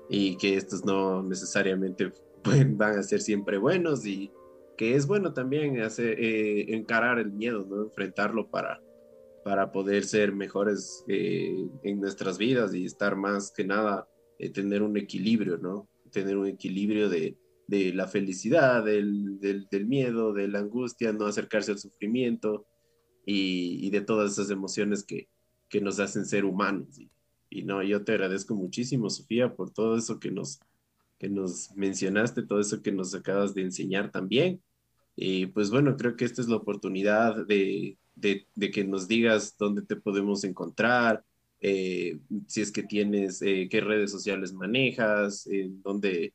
[0.10, 2.14] y que estos no necesariamente
[2.44, 4.32] van a ser siempre buenos y
[4.76, 7.84] que es bueno también hacer, eh, encarar el miedo, ¿no?
[7.84, 8.80] enfrentarlo para,
[9.44, 14.08] para poder ser mejores eh, en nuestras vidas y estar más que nada,
[14.40, 15.88] eh, tener un equilibrio, ¿no?
[16.12, 17.38] Tener un equilibrio de,
[17.68, 22.66] de la felicidad, del, del, miedo, de la angustia, no acercarse al sufrimiento
[23.26, 25.28] y, de todas esas emociones que,
[25.70, 26.98] que nos hacen ser humanos.
[26.98, 27.10] Y,
[27.50, 30.60] y, no, yo te agradezco muchísimo, Sofía, por todo eso que nos,
[31.20, 34.62] que nos mencionaste, todo eso que nos acabas de enseñar también.
[35.16, 39.82] Y pues bueno, creo que esta es la oportunidad de, de, que nos digas dónde
[39.82, 41.24] te podemos encontrar,
[41.60, 46.34] eh, si es que tienes, eh, qué redes sociales manejas, en dónde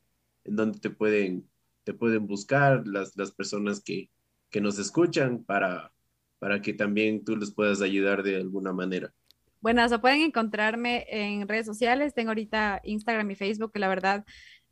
[0.49, 1.49] en donde te pueden,
[1.85, 4.11] te pueden buscar las, las personas que,
[4.51, 5.93] que nos escuchan para,
[6.39, 9.13] para que también tú les puedas ayudar de alguna manera.
[9.61, 12.15] Bueno, o pueden encontrarme en redes sociales.
[12.15, 14.25] Tengo ahorita Instagram y Facebook, la verdad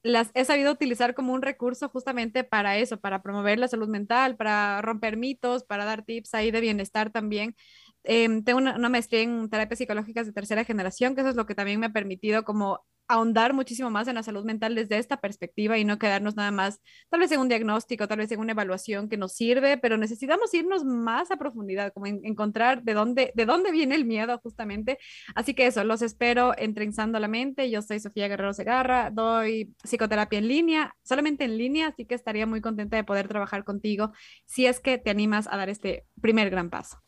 [0.06, 4.36] las he sabido utilizar como un recurso justamente para eso, para promover la salud mental,
[4.36, 7.56] para romper mitos, para dar tips ahí de bienestar también.
[8.04, 11.46] Em, tengo una, una, maestría en terapias psicológicas de tercera generación, que eso es lo
[11.46, 15.18] que también me ha permitido como ahondar muchísimo más en la salud mental desde esta
[15.18, 18.52] perspectiva y no quedarnos nada más tal vez en un diagnóstico, tal vez en una
[18.52, 23.46] evaluación que nos sirve, pero necesitamos irnos más a profundidad, como encontrar de dónde, de
[23.46, 24.98] dónde viene el miedo justamente.
[25.34, 27.70] Así que eso, los espero en Trenzando la Mente.
[27.70, 32.46] Yo soy Sofía Guerrero Segarra, doy psicoterapia en línea, solamente en línea, así que estaría
[32.46, 34.12] muy contenta de poder trabajar contigo
[34.44, 36.98] si es que te animas a dar este primer gran paso.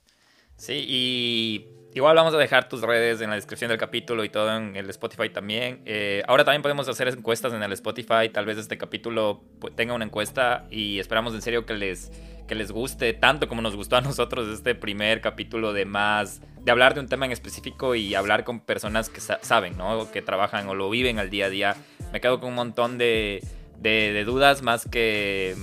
[0.57, 1.68] Sí, y
[1.99, 4.88] igual vamos a dejar tus redes en la descripción del capítulo y todo en el
[4.90, 5.82] Spotify también.
[5.84, 8.28] Eh, ahora también podemos hacer encuestas en el Spotify.
[8.32, 9.42] Tal vez este capítulo
[9.74, 12.12] tenga una encuesta y esperamos en serio que les,
[12.46, 16.70] que les guste tanto como nos gustó a nosotros este primer capítulo de más, de
[16.70, 20.09] hablar de un tema en específico y hablar con personas que saben, ¿no?
[20.12, 21.76] Que trabajan o lo viven al día a día.
[22.12, 23.42] Me quedo con un montón de,
[23.76, 25.57] de, dudas más que,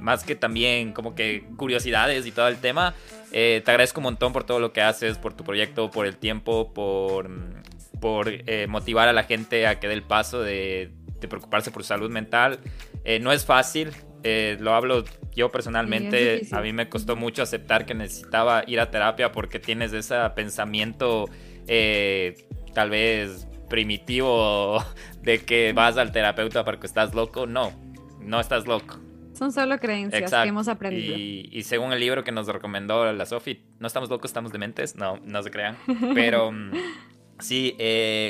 [0.00, 2.94] más que también como que curiosidades y todo el tema.
[3.32, 6.16] Eh, te agradezco un montón por todo lo que haces, por tu proyecto, por el
[6.16, 7.30] tiempo, por,
[8.00, 11.82] por eh, motivar a la gente a que dé el paso de, de preocuparse por
[11.82, 12.58] su salud mental.
[13.04, 13.90] Eh, no es fácil,
[14.22, 15.04] eh, lo hablo
[15.34, 19.92] yo personalmente, a mí me costó mucho aceptar que necesitaba ir a terapia porque tienes
[19.92, 21.28] ese pensamiento
[21.66, 24.84] eh, tal vez primitivo
[25.22, 27.46] de que vas al terapeuta porque estás loco.
[27.46, 27.72] No,
[28.20, 29.00] no estás loco.
[29.42, 31.16] Son solo creencias que hemos aprendido.
[31.18, 34.94] Y, según el libro que nos recomendó la Sofi, no estamos locos, estamos dementes.
[34.94, 35.76] No, no se crean.
[36.14, 36.70] Pero mm,
[37.40, 37.76] sí,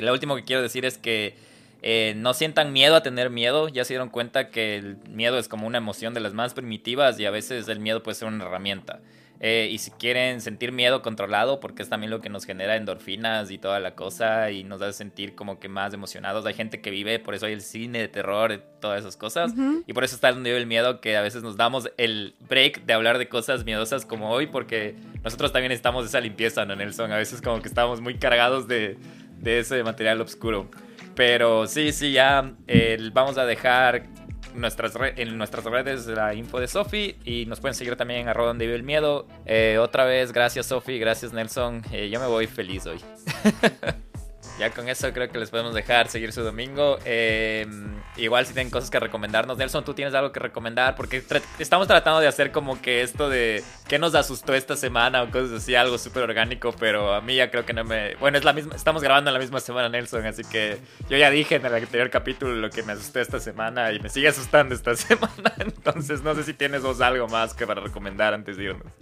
[0.01, 1.37] lo último que quiero decir es que
[1.83, 3.69] eh, no sientan miedo a tener miedo.
[3.69, 7.21] Ya se dieron cuenta que el miedo es como una emoción de las más primitivas
[7.21, 9.03] y a veces el miedo puede ser una herramienta.
[9.45, 13.51] Eh, y si quieren sentir miedo controlado, porque es también lo que nos genera endorfinas
[13.51, 16.47] y toda la cosa y nos hace sentir como que más emocionados.
[16.47, 19.53] Hay gente que vive, por eso hay el cine de terror, todas esas cosas.
[19.85, 22.93] Y por eso está donde el miedo, que a veces nos damos el break de
[22.93, 27.11] hablar de cosas miedosas como hoy, porque nosotros también estamos esa limpieza, ¿no, Nelson?
[27.11, 28.97] A veces como que estamos muy cargados de,
[29.41, 30.71] de ese material oscuro.
[31.17, 32.53] Pero sí, sí, ya
[33.13, 34.05] vamos a dejar
[34.55, 38.49] nuestras en nuestras redes la info de Sofi y nos pueden seguir también en arroba
[38.49, 39.27] donde vive el miedo.
[39.47, 41.83] Eh, otra vez, gracias Sofi, gracias Nelson.
[41.93, 43.01] Eh, yo me voy feliz hoy.
[44.63, 46.97] ya con eso creo que les podemos dejar seguir su domingo.
[47.05, 47.67] Eh,
[48.17, 49.59] igual si tienen cosas que recomendarnos.
[49.59, 50.95] Nelson, ¿tú tienes algo que recomendar?
[50.95, 51.21] Porque
[51.59, 55.51] estamos tratando de hacer como que esto de qué nos asustó esta semana o cosas
[55.63, 58.15] así, algo súper orgánico, pero a mí ya creo que no me...
[58.17, 61.29] Bueno, es la misma, estamos grabando en la misma semana, Nelson, así que yo ya
[61.29, 64.77] dije en el anterior capítulo lo que me asustó esta semana y me sigue asustando
[64.77, 65.53] esta semana.
[65.59, 68.93] Entonces no sé si tienes vos algo más que para recomendar antes de irnos.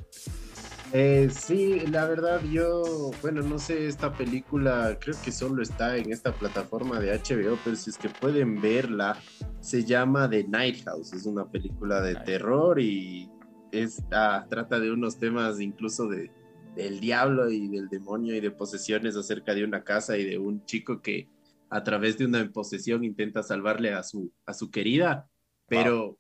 [0.93, 6.13] Eh, sí, la verdad yo, bueno, no sé, esta película creo que solo está en
[6.13, 9.17] esta plataforma de HBO, pero si es que pueden verla,
[9.61, 13.31] se llama The Night House, es una película de terror y
[13.71, 16.33] esta, trata de unos temas incluso de,
[16.75, 20.65] del diablo y del demonio y de posesiones acerca de una casa y de un
[20.65, 21.29] chico que
[21.69, 25.31] a través de una posesión intenta salvarle a su, a su querida
[25.71, 26.19] pero,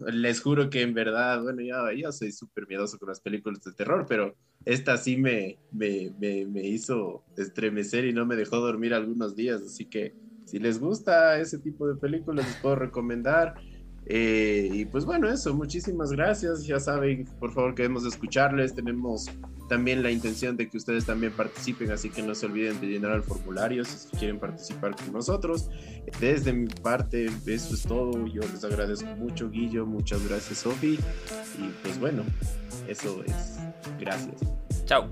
[0.00, 3.72] les juro que en verdad, bueno, ya, ya soy súper miedoso con las películas de
[3.72, 9.36] terror, pero esta sí me, me, me, hizo estremecer y no me dejó dormir algunos
[9.36, 9.62] días.
[9.62, 13.54] Así que si les gusta ese tipo de películas, les puedo recomendar.
[14.10, 16.66] Eh, y pues bueno, eso, muchísimas gracias.
[16.66, 18.74] Ya saben, por favor, queremos escucharles.
[18.74, 19.30] Tenemos
[19.68, 23.12] también la intención de que ustedes también participen, así que no se olviden de llenar
[23.12, 25.70] el formulario si quieren participar con nosotros.
[26.20, 28.26] Desde mi parte, eso es todo.
[28.26, 29.84] Yo les agradezco mucho, Guillo.
[29.84, 30.98] Muchas gracias, Sofi.
[31.58, 32.22] Y pues bueno,
[32.88, 33.58] eso es.
[34.00, 34.40] Gracias.
[34.86, 35.08] Chao.